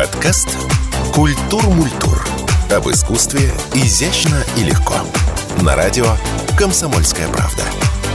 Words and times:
Подкаст 0.00 0.56
«Культур 1.12 1.62
Мультур». 1.68 2.26
Об 2.74 2.88
искусстве 2.88 3.52
изящно 3.74 4.42
и 4.56 4.62
легко. 4.62 4.94
На 5.60 5.76
радио 5.76 6.06
«Комсомольская 6.56 7.28
правда». 7.28 7.62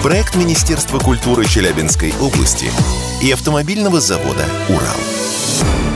Проект 0.01 0.35
Министерства 0.35 0.97
культуры 0.97 1.45
Челябинской 1.45 2.11
области 2.19 2.71
и 3.21 3.31
автомобильного 3.31 4.01
завода 4.01 4.45
«Урал». 4.67 5.94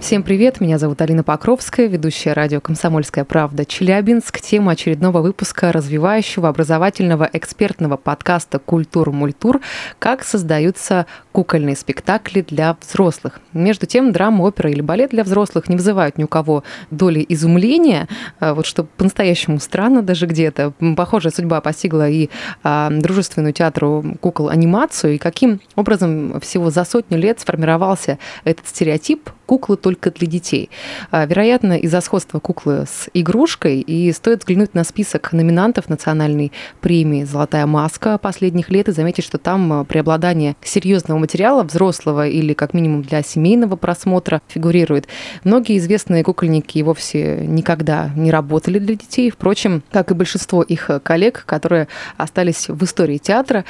Всем 0.00 0.22
привет, 0.22 0.62
меня 0.62 0.78
зовут 0.78 1.02
Алина 1.02 1.22
Покровская, 1.22 1.86
ведущая 1.86 2.32
радио 2.32 2.60
«Комсомольская 2.62 3.24
правда» 3.24 3.66
Челябинск. 3.66 4.40
Тема 4.40 4.72
очередного 4.72 5.20
выпуска 5.20 5.72
развивающего 5.72 6.48
образовательного 6.48 7.28
экспертного 7.30 7.98
подкаста 7.98 8.58
«Культур 8.58 9.12
Мультур. 9.12 9.60
Как 9.98 10.24
создаются 10.24 11.04
кукольные 11.32 11.76
спектакли 11.76 12.40
для 12.40 12.78
взрослых». 12.80 13.40
Между 13.52 13.84
тем, 13.84 14.10
драма, 14.10 14.42
опера 14.44 14.70
или 14.70 14.80
балет 14.80 15.10
для 15.10 15.22
взрослых 15.22 15.68
не 15.68 15.76
вызывают 15.76 16.16
ни 16.16 16.24
у 16.24 16.28
кого 16.28 16.64
доли 16.90 17.24
изумления, 17.28 18.08
а 18.40 18.54
вот 18.54 18.64
что 18.64 18.84
по-настоящему 18.84 19.60
странно 19.60 20.00
даже 20.00 20.24
где-то. 20.26 20.72
Похожая 20.96 21.30
судьба 21.30 21.60
постигла 21.60 22.08
и 22.08 22.30
а, 22.62 22.88
дружественную 22.90 23.52
театру 23.52 24.16
кукол 24.22 24.48
анимацию, 24.48 25.16
и 25.16 25.18
каким 25.18 25.60
образом 25.76 26.40
всего 26.40 26.70
за 26.70 26.84
сотню 26.84 27.18
лет 27.18 27.38
сформировался 27.38 28.18
этот 28.44 28.66
стереотип 28.66 29.30
куклы 29.50 29.76
только 29.90 30.12
для 30.12 30.28
детей. 30.28 30.70
А, 31.10 31.26
вероятно, 31.26 31.76
из-за 31.76 32.00
сходства 32.00 32.38
куклы 32.38 32.84
с 32.88 33.08
игрушкой, 33.12 33.80
и 33.80 34.12
стоит 34.12 34.40
взглянуть 34.40 34.72
на 34.72 34.84
список 34.84 35.32
номинантов 35.32 35.88
национальной 35.88 36.52
премии 36.80 37.24
«Золотая 37.24 37.66
маска» 37.66 38.18
последних 38.18 38.70
лет 38.70 38.88
и 38.88 38.92
заметить, 38.92 39.24
что 39.24 39.38
там 39.38 39.72
а, 39.72 39.84
преобладание 39.84 40.54
серьезного 40.62 41.18
материала, 41.18 41.64
взрослого 41.64 42.28
или 42.28 42.52
как 42.52 42.72
минимум 42.72 43.02
для 43.02 43.22
семейного 43.22 43.74
просмотра 43.74 44.40
фигурирует. 44.46 45.08
Многие 45.42 45.76
известные 45.78 46.22
кукольники 46.22 46.78
и 46.78 46.84
вовсе 46.84 47.44
никогда 47.44 48.10
не 48.14 48.30
работали 48.30 48.78
для 48.78 48.94
детей, 48.94 49.28
впрочем, 49.30 49.82
как 49.90 50.12
и 50.12 50.14
большинство 50.14 50.62
их 50.62 50.88
коллег, 51.02 51.42
которые 51.46 51.88
остались 52.16 52.68
в 52.68 52.84
истории 52.84 53.18
театра. 53.18 53.64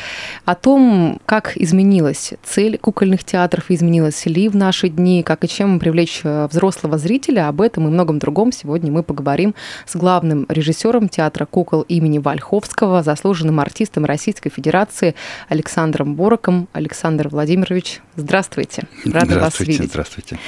О 0.45 0.55
том, 0.55 1.19
как 1.25 1.57
изменилась 1.57 2.35
цель 2.45 2.77
кукольных 2.77 3.25
театров, 3.25 3.71
изменилась 3.71 4.27
ли 4.27 4.51
в 4.51 4.57
наши 4.57 4.91
дни, 4.91 5.23
как 5.23 5.45
и 5.45 5.49
чем 5.49 5.79
привлечь 5.79 6.10
э, 6.25 6.47
взрослого 6.51 6.99
зрителя. 6.99 7.49
Об 7.49 7.61
этом 7.61 7.87
и 7.87 7.91
многом 7.91 8.19
другом 8.19 8.53
сегодня 8.53 8.91
мы 8.93 9.03
поговорим 9.03 9.55
с 9.87 9.97
главным 9.97 10.47
режиссером 10.49 11.09
театра 11.09 11.47
кукол 11.47 11.83
имени 11.83 12.19
Вальховского, 12.19 13.03
заслуженным 13.03 13.61
артистом 13.61 14.05
Российской 14.05 14.51
Федерации 14.51 15.15
Александром 15.49 16.15
Бороком. 16.15 16.69
Александр 16.73 17.29
Владимирович, 17.29 18.01
здравствуйте. 18.17 18.85
Рада 19.05 19.39
вас 19.39 19.59
видеть. 19.61 19.91
Здравствуйте. 19.91 20.39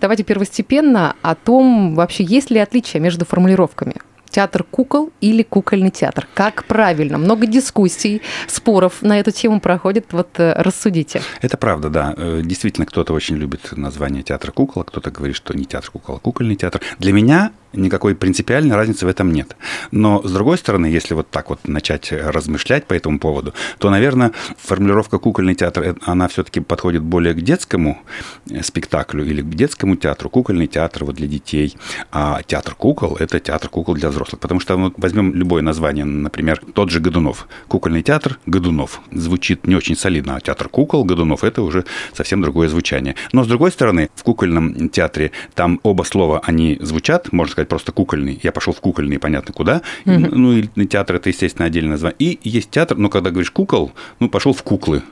Давайте 0.00 0.24
первостепенно 0.24 1.14
о 1.22 1.34
том, 1.34 1.94
вообще 1.94 2.24
есть 2.24 2.50
ли 2.50 2.58
отличия 2.58 3.00
между 3.00 3.24
формулировками 3.24 3.94
театр 4.30 4.64
кукол 4.64 5.12
или 5.20 5.42
кукольный 5.42 5.90
театр? 5.90 6.26
Как 6.34 6.64
правильно? 6.64 7.18
Много 7.18 7.46
дискуссий, 7.46 8.22
споров 8.46 9.02
на 9.02 9.18
эту 9.20 9.30
тему 9.30 9.60
проходит. 9.60 10.06
Вот 10.12 10.28
э, 10.38 10.54
рассудите. 10.54 11.22
Это 11.42 11.56
правда, 11.56 11.90
да. 11.90 12.14
Э, 12.16 12.40
действительно, 12.44 12.86
кто-то 12.86 13.12
очень 13.12 13.36
любит 13.36 13.76
название 13.76 14.22
театра 14.22 14.52
кукол, 14.52 14.82
а 14.82 14.84
кто-то 14.84 15.10
говорит, 15.10 15.36
что 15.36 15.56
не 15.56 15.64
театр 15.64 15.90
кукол, 15.90 16.16
а 16.16 16.18
кукольный 16.18 16.56
театр. 16.56 16.80
Для 16.98 17.12
меня 17.12 17.52
никакой 17.72 18.14
принципиальной 18.14 18.74
разницы 18.74 19.06
в 19.06 19.08
этом 19.08 19.32
нет. 19.32 19.56
Но, 19.90 20.22
с 20.22 20.32
другой 20.32 20.58
стороны, 20.58 20.86
если 20.86 21.14
вот 21.14 21.30
так 21.30 21.50
вот 21.50 21.68
начать 21.68 22.12
размышлять 22.12 22.86
по 22.86 22.94
этому 22.94 23.18
поводу, 23.18 23.54
то, 23.78 23.90
наверное, 23.90 24.32
формулировка 24.58 25.18
«кукольный 25.18 25.54
театр», 25.54 25.82
э, 25.84 25.94
она 26.04 26.28
все-таки 26.28 26.60
подходит 26.60 27.02
более 27.02 27.34
к 27.34 27.40
детскому 27.40 27.98
спектаклю 28.62 29.24
или 29.24 29.42
к 29.42 29.48
детскому 29.54 29.96
театру. 29.96 30.30
Кукольный 30.30 30.66
театр 30.66 31.04
вот 31.04 31.16
для 31.16 31.26
детей, 31.26 31.76
а 32.10 32.42
театр 32.42 32.74
кукол– 32.74 33.16
это 33.20 33.40
театр 33.40 33.68
кукол 33.68 33.94
для 33.94 34.08
взрослых. 34.08 34.19
Потому 34.24 34.60
что 34.60 34.76
вот 34.76 34.94
возьмем 34.96 35.34
любое 35.34 35.62
название, 35.62 36.04
например, 36.04 36.60
тот 36.74 36.90
же 36.90 37.00
Годунов. 37.00 37.48
Кукольный 37.68 38.02
театр 38.02 38.38
Годунов. 38.46 39.00
Звучит 39.10 39.66
не 39.66 39.74
очень 39.74 39.96
солидно, 39.96 40.36
а 40.36 40.40
театр 40.40 40.68
кукол 40.68 41.04
Годунов– 41.04 41.44
это 41.44 41.62
уже 41.62 41.84
совсем 42.12 42.42
другое 42.42 42.68
звучание. 42.68 43.14
Но, 43.32 43.44
с 43.44 43.46
другой 43.46 43.70
стороны, 43.70 44.10
в 44.14 44.22
кукольном 44.22 44.88
театре 44.88 45.32
там 45.54 45.80
оба 45.82 46.02
слова, 46.02 46.40
они 46.44 46.78
звучат, 46.80 47.32
можно 47.32 47.52
сказать, 47.52 47.68
просто 47.68 47.92
кукольный. 47.92 48.40
Я 48.42 48.52
пошел 48.52 48.72
в 48.72 48.80
кукольный, 48.80 49.18
понятно 49.18 49.52
куда. 49.54 49.82
Угу. 50.06 50.36
Ну, 50.36 50.52
и 50.58 50.86
театр 50.86 51.16
это, 51.16 51.28
естественно, 51.28 51.66
отдельное 51.66 51.92
название. 51.92 52.16
И 52.18 52.38
есть 52.42 52.70
театр, 52.70 52.96
но 52.96 53.08
когда 53.08 53.30
говоришь 53.30 53.50
кукол, 53.50 53.92
ну, 54.18 54.28
пошел 54.28 54.52
в 54.52 54.62
куклы, 54.62 55.02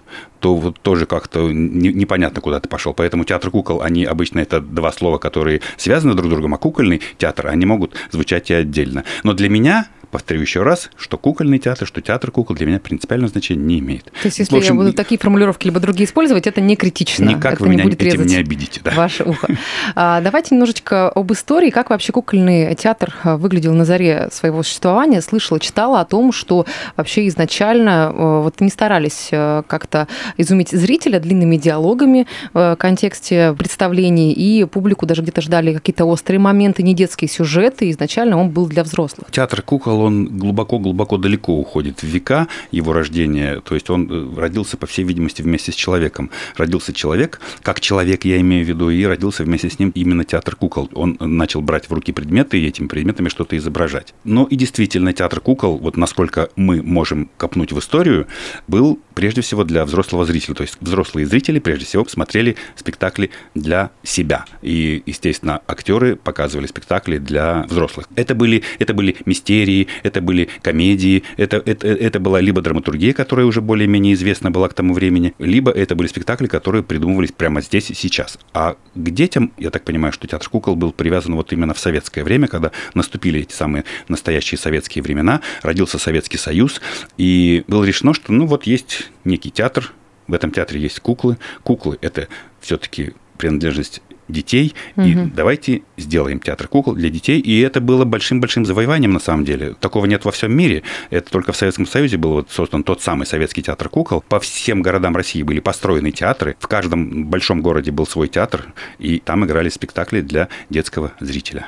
то 0.41 0.55
вот 0.55 0.81
тоже 0.81 1.07
как-то 1.07 1.51
непонятно, 1.51 2.41
куда 2.41 2.61
ты 2.61 2.69
пошел. 2.69 2.95
Поэтому 2.95 3.25
театр 3.25 3.51
кукол, 3.51 3.83
они 3.83 4.05
обычно 4.05 4.39
это 4.39 4.61
два 4.61 4.93
слова, 4.93 5.19
которые 5.19 5.61
связаны 5.77 6.15
друг 6.15 6.27
с 6.27 6.31
другом, 6.31 6.55
а 6.55 6.59
кукольный 6.59 7.01
театр, 7.19 7.49
они 7.49 7.67
могут 7.67 7.95
звучать 8.11 8.51
и 8.51 8.55
отдельно. 8.55 8.98
Но 9.23 9.33
для 9.35 9.49
меня 9.49 9.89
повторю 10.11 10.41
еще 10.41 10.63
раз, 10.63 10.91
что 10.97 11.19
кукольный 11.19 11.59
театр, 11.59 11.87
что 11.87 12.01
театр 12.01 12.31
кукол 12.31 12.57
для 12.57 12.67
меня 12.67 12.81
принципиального 12.81 13.31
значения 13.31 13.63
не 13.63 13.79
имеет. 13.79 14.05
То 14.05 14.11
есть, 14.25 14.39
если 14.39 14.57
общем, 14.57 14.75
я 14.75 14.81
буду 14.81 14.93
такие 14.93 15.19
формулировки 15.19 15.67
либо 15.67 15.81
другие 15.81 16.07
использовать, 16.07 16.47
это 16.47 16.61
не 16.61 16.77
критично. 16.77 17.25
Никак 17.25 17.55
это 17.55 17.63
вы 17.63 17.69
не 17.69 17.75
меня 17.77 17.85
будет 17.85 18.03
этим 18.03 18.27
не 18.27 18.37
обидите. 18.37 18.81
Да. 18.83 18.93
Ваше 18.93 19.25
ухо. 19.25 19.49
А, 19.95 20.21
давайте 20.21 20.55
немножечко 20.55 21.09
об 21.09 21.33
истории, 21.33 21.71
как 21.71 21.91
вообще 21.91 22.13
кукольный 22.13 22.75
театр 22.75 23.15
а, 23.23 23.37
выглядел 23.37 23.75
на 23.75 23.85
заре 23.85 24.29
своего 24.33 24.63
существования. 24.63 25.21
Слышала, 25.21 25.61
читала 25.61 26.01
о 26.01 26.05
том, 26.05 26.33
что 26.33 26.67
вообще 26.97 27.27
изначально 27.29 28.09
а, 28.09 28.43
вот 28.43 28.61
не 28.61 28.71
старались 28.71 29.29
а, 29.33 29.63
как-то 29.63 30.09
изумить 30.37 30.71
зрителя 30.71 31.21
длинными 31.21 31.57
диалогами 31.57 32.27
в 32.53 32.77
контексте 32.79 33.55
представлений, 33.59 34.33
и 34.33 34.65
публику 34.65 35.07
даже 35.07 35.23
где-то 35.23 35.41
ждали 35.43 35.75
какие-то 35.75 36.05
острые 36.05 36.39
моменты, 36.39 36.83
не 36.83 36.95
детские 36.95 37.29
сюжеты. 37.29 37.91
Изначально 37.91 38.39
он 38.39 38.51
был 38.51 38.67
для 38.67 38.83
взрослых. 38.83 39.31
Театр 39.31 39.63
кукол 39.63 39.98
смысл, 39.99 40.01
он 40.01 40.39
глубоко-глубоко 40.39 41.17
далеко 41.17 41.55
уходит 41.55 42.03
в 42.03 42.07
века 42.07 42.49
его 42.71 42.93
рождения. 42.93 43.61
То 43.61 43.75
есть 43.75 43.91
он 43.91 44.09
э, 44.11 44.41
родился, 44.41 44.77
по 44.77 44.87
всей 44.87 45.05
видимости, 45.05 45.43
вместе 45.43 45.73
с 45.73 45.75
человеком. 45.75 46.31
Родился 46.57 46.93
человек, 46.93 47.41
как 47.63 47.81
человек 47.81 48.25
я 48.25 48.41
имею 48.41 48.65
в 48.65 48.69
виду, 48.69 48.91
и 48.91 49.05
родился 49.05 49.45
вместе 49.45 49.69
с 49.69 49.79
ним 49.79 49.91
именно 49.95 50.25
театр 50.25 50.57
кукол. 50.57 50.89
Он 50.95 51.17
начал 51.21 51.61
брать 51.63 51.89
в 51.89 51.93
руки 51.93 52.13
предметы 52.13 52.59
и 52.59 52.67
этими 52.67 52.87
предметами 52.87 53.29
что-то 53.29 53.57
изображать. 53.57 54.15
Но 54.25 54.45
и 54.45 54.57
действительно 54.57 55.13
театр 55.13 55.41
кукол, 55.41 55.79
вот 55.79 55.97
насколько 55.97 56.49
мы 56.57 56.83
можем 56.83 57.29
копнуть 57.37 57.73
в 57.73 57.79
историю, 57.79 58.27
был 58.67 58.99
прежде 59.15 59.41
всего 59.41 59.65
для 59.65 59.85
взрослого 59.85 60.25
зрителя. 60.25 60.55
То 60.55 60.63
есть 60.63 60.77
взрослые 60.81 61.27
зрители 61.27 61.59
прежде 61.59 61.85
всего 61.85 62.07
смотрели 62.07 62.57
спектакли 62.77 63.31
для 63.55 63.91
себя. 64.03 64.45
И, 64.63 65.03
естественно, 65.07 65.61
актеры 65.67 66.17
показывали 66.17 66.67
спектакли 66.67 67.19
для 67.19 67.65
взрослых. 67.69 68.07
Это 68.15 68.35
были, 68.35 68.63
это 68.79 68.95
были 68.95 69.17
мистерии, 69.27 69.88
это 70.03 70.21
были 70.21 70.49
комедии, 70.63 71.23
это, 71.37 71.63
это, 71.65 71.89
это 71.89 72.21
была 72.21 72.41
либо 72.41 72.61
драматургия, 72.61 73.13
которая 73.13 73.47
уже 73.47 73.61
более-менее 73.61 74.15
известна 74.15 74.51
была 74.51 74.69
к 74.69 74.75
тому 74.75 74.95
времени, 74.95 75.35
либо 75.39 75.71
это 75.71 75.95
были 75.95 76.09
спектакли, 76.09 76.47
которые 76.47 76.83
придумывались 76.83 77.33
прямо 77.33 77.61
здесь 77.61 77.91
и 77.91 77.95
сейчас. 77.95 78.39
А 78.53 78.77
к 78.95 79.11
детям, 79.11 79.53
я 79.59 79.71
так 79.71 79.85
понимаю, 79.85 80.13
что 80.13 80.27
театр 80.27 80.49
кукол 80.49 80.77
был 80.77 80.93
привязан 80.93 81.35
вот 81.35 81.53
именно 81.53 81.75
в 81.75 81.79
советское 81.79 82.25
время, 82.25 82.49
когда 82.49 82.73
наступили 82.95 83.41
эти 83.41 83.53
самые 83.53 83.85
настоящие 84.09 84.59
советские 84.59 85.03
времена, 85.03 85.41
родился 85.63 85.99
Советский 85.99 86.39
Союз, 86.39 86.81
и 87.17 87.65
было 87.67 87.85
решено, 87.85 88.15
что 88.15 88.33
ну 88.33 88.47
вот 88.47 88.65
есть 88.65 89.11
некий 89.25 89.51
театр, 89.51 89.93
в 90.27 90.35
этом 90.35 90.51
театре 90.51 90.81
есть 90.81 91.01
куклы. 91.01 91.39
Куклы– 91.63 91.99
это 92.01 92.29
все-таки 92.61 93.15
принадлежность 93.39 94.03
детей, 94.29 94.75
угу. 94.97 95.07
и 95.07 95.15
давайте 95.15 95.83
сделаем 95.97 96.41
театр 96.41 96.69
кукол 96.69 96.95
для 96.95 97.11
детей. 97.11 97.41
И 97.41 97.61
это 97.61 97.81
было 97.81 98.05
большим-большим 98.05 98.65
завоеванием 98.65 99.13
на 99.13 99.21
самом 99.21 99.45
деле. 99.45 99.75
Такого 99.81 100.07
нет 100.07 100.25
во 100.25 100.33
всем 100.33 100.57
мире. 100.57 100.83
Это 101.11 101.31
только 101.31 101.53
в 101.53 101.57
Советском 101.57 101.87
Союзе 101.87 102.17
был 102.17 102.33
вот 102.33 102.51
создан 102.51 102.83
тот 102.83 103.03
самый 103.03 103.27
советский 103.27 103.63
театр 103.63 103.89
кукол. 103.89 104.23
По 104.29 104.41
всем 104.41 104.83
городам 104.83 105.17
России 105.17 105.43
были 105.43 105.61
построены 105.61 106.11
театры. 106.11 106.57
В 106.59 106.69
каждом 106.69 107.27
большом 107.27 107.63
городе 107.63 107.91
был 107.91 108.07
свой 108.07 108.29
театр, 108.29 108.73
и 108.99 109.19
там 109.19 109.45
играли 109.45 109.69
спектакли 109.69 110.21
для 110.21 110.49
детского 110.71 111.13
зрителя. 111.21 111.67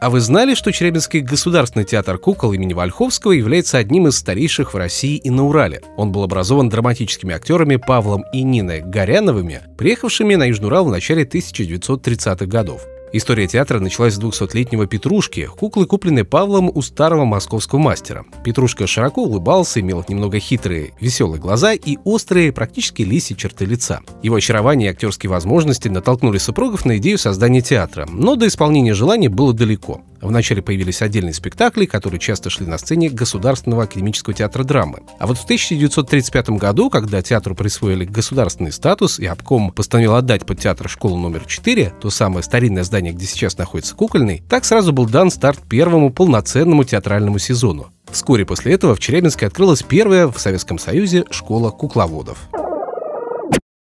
А 0.00 0.10
вы 0.10 0.20
знали, 0.20 0.54
что 0.54 0.72
Челябинский 0.72 1.20
государственный 1.20 1.84
театр 1.84 2.18
кукол 2.18 2.52
имени 2.52 2.74
Вольховского 2.74 3.32
является 3.32 3.78
одним 3.78 4.08
из 4.08 4.16
старейших 4.16 4.74
в 4.74 4.76
России 4.76 5.16
и 5.16 5.30
на 5.30 5.46
Урале? 5.46 5.80
Он 5.96 6.12
был 6.12 6.22
образован 6.22 6.68
драматическими 6.68 7.34
актерами 7.34 7.76
Павлом 7.76 8.24
и 8.32 8.42
Ниной 8.42 8.82
Горяновыми, 8.82 9.62
приехавшими 9.78 10.34
на 10.34 10.44
Южный 10.44 10.66
Урал 10.66 10.86
в 10.86 10.90
начале 10.90 11.24
1930-х 11.24 12.46
годов. 12.46 12.86
История 13.16 13.46
театра 13.46 13.78
началась 13.78 14.14
с 14.14 14.18
200-летнего 14.18 14.88
Петрушки, 14.88 15.46
куклы, 15.46 15.86
купленной 15.86 16.24
Павлом 16.24 16.68
у 16.74 16.82
старого 16.82 17.24
московского 17.24 17.78
мастера. 17.78 18.24
Петрушка 18.42 18.88
широко 18.88 19.22
улыбался, 19.22 19.78
имел 19.78 20.04
немного 20.08 20.40
хитрые, 20.40 20.94
веселые 21.00 21.40
глаза 21.40 21.74
и 21.74 21.96
острые, 22.02 22.50
практически 22.50 23.02
лисьи 23.02 23.36
черты 23.36 23.66
лица. 23.66 24.00
Его 24.24 24.34
очарование 24.34 24.88
и 24.88 24.90
актерские 24.90 25.30
возможности 25.30 25.86
натолкнули 25.86 26.38
супругов 26.38 26.84
на 26.86 26.96
идею 26.96 27.16
создания 27.16 27.60
театра, 27.60 28.04
но 28.10 28.34
до 28.34 28.48
исполнения 28.48 28.94
желания 28.94 29.28
было 29.28 29.54
далеко. 29.54 30.00
Вначале 30.24 30.62
появились 30.62 31.02
отдельные 31.02 31.34
спектакли, 31.34 31.84
которые 31.84 32.18
часто 32.18 32.48
шли 32.48 32.66
на 32.66 32.78
сцене 32.78 33.10
Государственного 33.10 33.84
академического 33.84 34.34
театра 34.34 34.64
драмы. 34.64 35.00
А 35.18 35.26
вот 35.26 35.36
в 35.36 35.44
1935 35.44 36.50
году, 36.50 36.88
когда 36.88 37.20
театру 37.20 37.54
присвоили 37.54 38.06
государственный 38.06 38.72
статус 38.72 39.18
и 39.18 39.26
обком 39.26 39.70
постановил 39.70 40.14
отдать 40.14 40.46
под 40.46 40.60
театр 40.60 40.88
школу 40.88 41.18
номер 41.18 41.44
4, 41.46 41.92
то 42.00 42.08
самое 42.08 42.42
старинное 42.42 42.84
здание, 42.84 43.12
где 43.12 43.26
сейчас 43.26 43.58
находится 43.58 43.94
кукольный, 43.94 44.42
так 44.48 44.64
сразу 44.64 44.94
был 44.94 45.06
дан 45.06 45.30
старт 45.30 45.60
первому 45.68 46.10
полноценному 46.10 46.84
театральному 46.84 47.38
сезону. 47.38 47.92
Вскоре 48.10 48.46
после 48.46 48.72
этого 48.72 48.94
в 48.94 49.00
Челябинске 49.00 49.46
открылась 49.46 49.82
первая 49.82 50.28
в 50.28 50.38
Советском 50.38 50.78
Союзе 50.78 51.24
школа 51.30 51.70
кукловодов. 51.70 52.38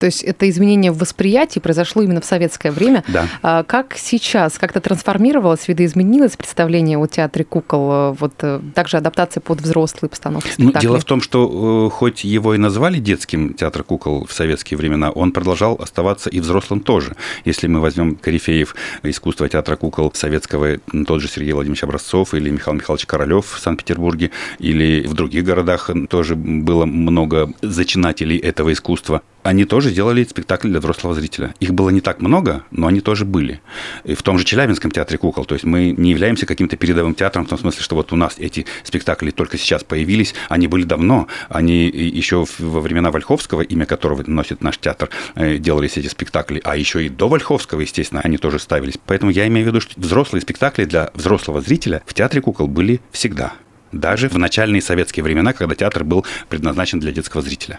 То 0.03 0.07
есть 0.07 0.25
это 0.25 0.51
изменение 0.51 0.91
в 0.91 0.99
восприятии 0.99 1.61
произошло 1.61 2.03
именно 2.03 2.21
в 2.21 2.25
советское 2.25 2.73
время. 2.73 3.05
Да. 3.07 3.29
А 3.41 3.63
как 3.63 3.95
сейчас? 3.97 4.59
Как-то 4.59 4.81
трансформировалось, 4.81 5.69
видоизменилось 5.69 6.35
представление 6.37 6.99
о 6.99 7.07
театре 7.07 7.45
кукол? 7.45 8.13
Вот 8.19 8.33
э, 8.41 8.61
также 8.75 8.97
адаптация 8.97 9.41
под 9.41 9.61
взрослые 9.61 10.11
постановки 10.11 10.51
Ну, 10.59 10.73
дело 10.73 10.99
в 10.99 11.05
том, 11.05 11.21
что 11.21 11.87
э, 11.87 11.91
хоть 11.95 12.25
его 12.25 12.57
и 12.57 12.59
назвали 12.59 12.99
детским 12.99 13.55
театр 13.55 13.85
кукол 13.85 14.27
в 14.27 14.33
советские 14.33 14.77
времена, 14.77 15.13
он 15.13 15.31
продолжал 15.31 15.77
оставаться 15.81 16.29
и 16.31 16.41
взрослым 16.41 16.81
тоже. 16.81 17.15
Если 17.45 17.69
мы 17.69 17.79
возьмем 17.79 18.17
корифеев 18.17 18.75
искусства 19.05 19.49
театра 19.49 19.77
кукол 19.77 20.11
советского, 20.15 20.79
тот 21.07 21.21
же 21.21 21.29
Сергей 21.29 21.53
Владимирович 21.53 21.85
Образцов 21.85 22.35
или 22.35 22.51
Михаил 22.51 22.75
Михайлович 22.75 23.07
Королев 23.07 23.47
в 23.47 23.61
Санкт-Петербурге, 23.61 24.33
или 24.59 25.07
в 25.07 25.15
других 25.15 25.45
городах 25.45 25.91
тоже 26.11 26.35
было 26.35 26.87
много 26.87 27.53
зачинателей 27.63 28.39
этого 28.39 28.73
искусства, 28.73 29.23
они 29.43 29.65
тоже 29.65 29.91
делали 29.91 30.25
спектакль 30.25 30.69
для 30.69 30.81
взрослого 30.81 31.15
зрителя. 31.15 31.55
Их 31.61 31.75
было 31.75 31.91
не 31.91 32.00
так 32.00 32.21
много, 32.21 32.65
но 32.71 32.87
они 32.87 33.00
тоже 33.00 33.25
были. 33.25 33.61
И 34.05 34.15
в 34.15 34.23
том 34.23 34.39
же 34.39 34.44
Челябинском 34.44 34.91
театре 34.91 35.19
кукол. 35.19 35.44
То 35.44 35.55
есть 35.55 35.65
мы 35.65 35.91
не 35.91 36.11
являемся 36.11 36.47
каким-то 36.47 36.77
передовым 36.77 37.15
театром 37.15 37.47
в 37.47 37.49
том 37.49 37.59
смысле, 37.59 37.83
что 37.83 37.97
вот 37.97 38.12
у 38.12 38.17
нас 38.17 38.37
эти 38.39 38.67
спектакли 38.85 39.31
только 39.31 39.59
сейчас 39.59 39.85
появились. 39.85 40.35
Они 40.49 40.69
были 40.69 40.85
давно. 40.85 41.27
Они 41.49 41.87
еще 41.87 42.44
во 42.59 42.81
времена 42.81 43.11
Вольховского, 43.11 43.62
имя 43.62 43.87
которого 43.87 44.23
носит 44.27 44.62
наш 44.62 44.79
театр, 44.79 45.11
э, 45.35 45.59
делались 45.59 45.97
эти 45.97 46.09
спектакли. 46.09 46.61
А 46.65 46.77
еще 46.77 47.05
и 47.05 47.09
до 47.09 47.29
Вольховского, 47.29 47.81
естественно, 47.81 48.21
они 48.23 48.39
тоже 48.39 48.59
ставились. 48.59 48.94
Поэтому 49.06 49.33
я 49.33 49.47
имею 49.49 49.67
в 49.67 49.69
виду, 49.69 49.81
что 49.81 50.00
взрослые 50.00 50.43
спектакли 50.43 50.85
для 50.85 51.11
взрослого 51.15 51.61
зрителя 51.61 52.03
в 52.06 52.15
театре 52.15 52.41
кукол 52.41 52.69
были 52.69 53.00
всегда. 53.11 53.55
Даже 53.91 54.29
в 54.29 54.39
начальные 54.39 54.81
советские 54.81 55.23
времена, 55.23 55.53
когда 55.53 55.75
театр 55.75 56.05
был 56.05 56.25
предназначен 56.49 56.99
для 56.99 57.12
детского 57.12 57.43
зрителя. 57.43 57.79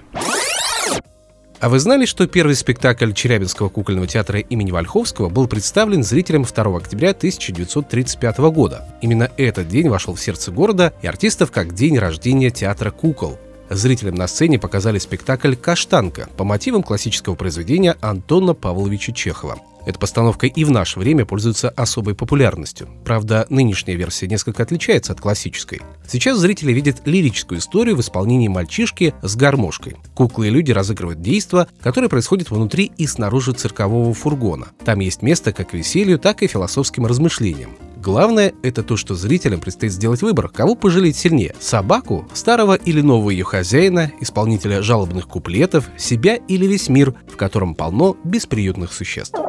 А 1.64 1.70
вы 1.70 1.80
знали, 1.80 2.04
что 2.06 2.28
первый 2.28 2.56
спектакль 2.56 3.14
Челябинского 3.14 3.70
кукольного 3.70 4.06
театра 4.06 4.40
имени 4.40 4.72
Вольховского 4.72 5.30
был 5.30 5.48
представлен 5.48 6.04
зрителям 6.04 6.44
2 6.44 6.78
октября 6.78 7.12
1935 7.12 8.38
года? 8.52 8.90
Именно 9.02 9.32
этот 9.38 9.70
день 9.70 9.88
вошел 9.88 10.14
в 10.14 10.20
сердце 10.20 10.52
города 10.52 10.92
и 11.02 11.08
артистов 11.08 11.52
как 11.52 11.74
день 11.74 11.98
рождения 11.98 12.50
театра 12.50 12.92
кукол. 12.92 13.40
Зрителям 13.70 14.16
на 14.16 14.28
сцене 14.28 14.60
показали 14.60 15.00
спектакль 15.00 15.56
«Каштанка» 15.56 16.28
по 16.36 16.44
мотивам 16.44 16.84
классического 16.84 17.36
произведения 17.36 17.96
Антона 18.02 18.54
Павловича 18.54 19.14
Чехова. 19.14 19.58
Эта 19.86 20.00
постановка 20.00 20.48
и 20.48 20.64
в 20.64 20.72
наше 20.72 21.00
время 21.00 21.26
пользуется 21.26 21.70
особой 21.70 22.16
популярностью. 22.16 22.90
Правда, 23.04 23.46
нынешняя 23.50 23.98
версия 23.98 24.28
несколько 24.28 24.64
отличается 24.64 25.14
от 25.14 25.22
классической. 25.22 25.82
Сейчас 26.08 26.38
зрители 26.38 26.72
видят 26.72 27.02
лирическую 27.06 27.60
историю 27.60 27.96
в 27.96 28.02
исполнении 28.02 28.48
мальчишки 28.48 29.14
с 29.22 29.36
гармошкой. 29.36 29.98
Куклы 30.16 30.48
и 30.48 30.52
люди 30.52 30.72
разыгрывают 30.72 31.22
действа, 31.22 31.68
которые 31.82 32.10
происходят 32.10 32.50
внутри 32.50 32.92
и 32.98 33.08
снаружи 33.08 33.54
циркового 33.54 34.14
фургона. 34.14 34.68
Там 34.86 35.00
есть 35.00 35.22
место 35.22 35.52
как 35.54 35.74
веселью, 35.74 36.20
так 36.20 36.44
и 36.44 36.48
философским 36.48 37.06
размышлениям. 37.06 37.72
Главное– 38.04 38.52
это 38.64 38.84
то, 38.84 38.98
что 38.98 39.16
зрителям 39.16 39.62
предстоит 39.62 39.94
сделать 39.94 40.22
выбор, 40.22 40.50
кого 40.50 40.76
пожалеть 40.76 41.16
сильнее– 41.16 41.56
собаку, 41.62 42.28
старого 42.34 42.76
или 42.76 43.00
нового 43.00 43.30
ее 43.30 43.46
хозяина, 43.46 44.12
исполнителя 44.20 44.82
жалобных 44.82 45.30
куплетов, 45.30 45.90
себя 45.98 46.36
или 46.36 46.68
весь 46.68 46.90
мир, 46.90 47.14
в 47.32 47.38
котором 47.38 47.76
полно 47.76 48.18
бесприютных 48.26 48.92
существ. 48.92 49.40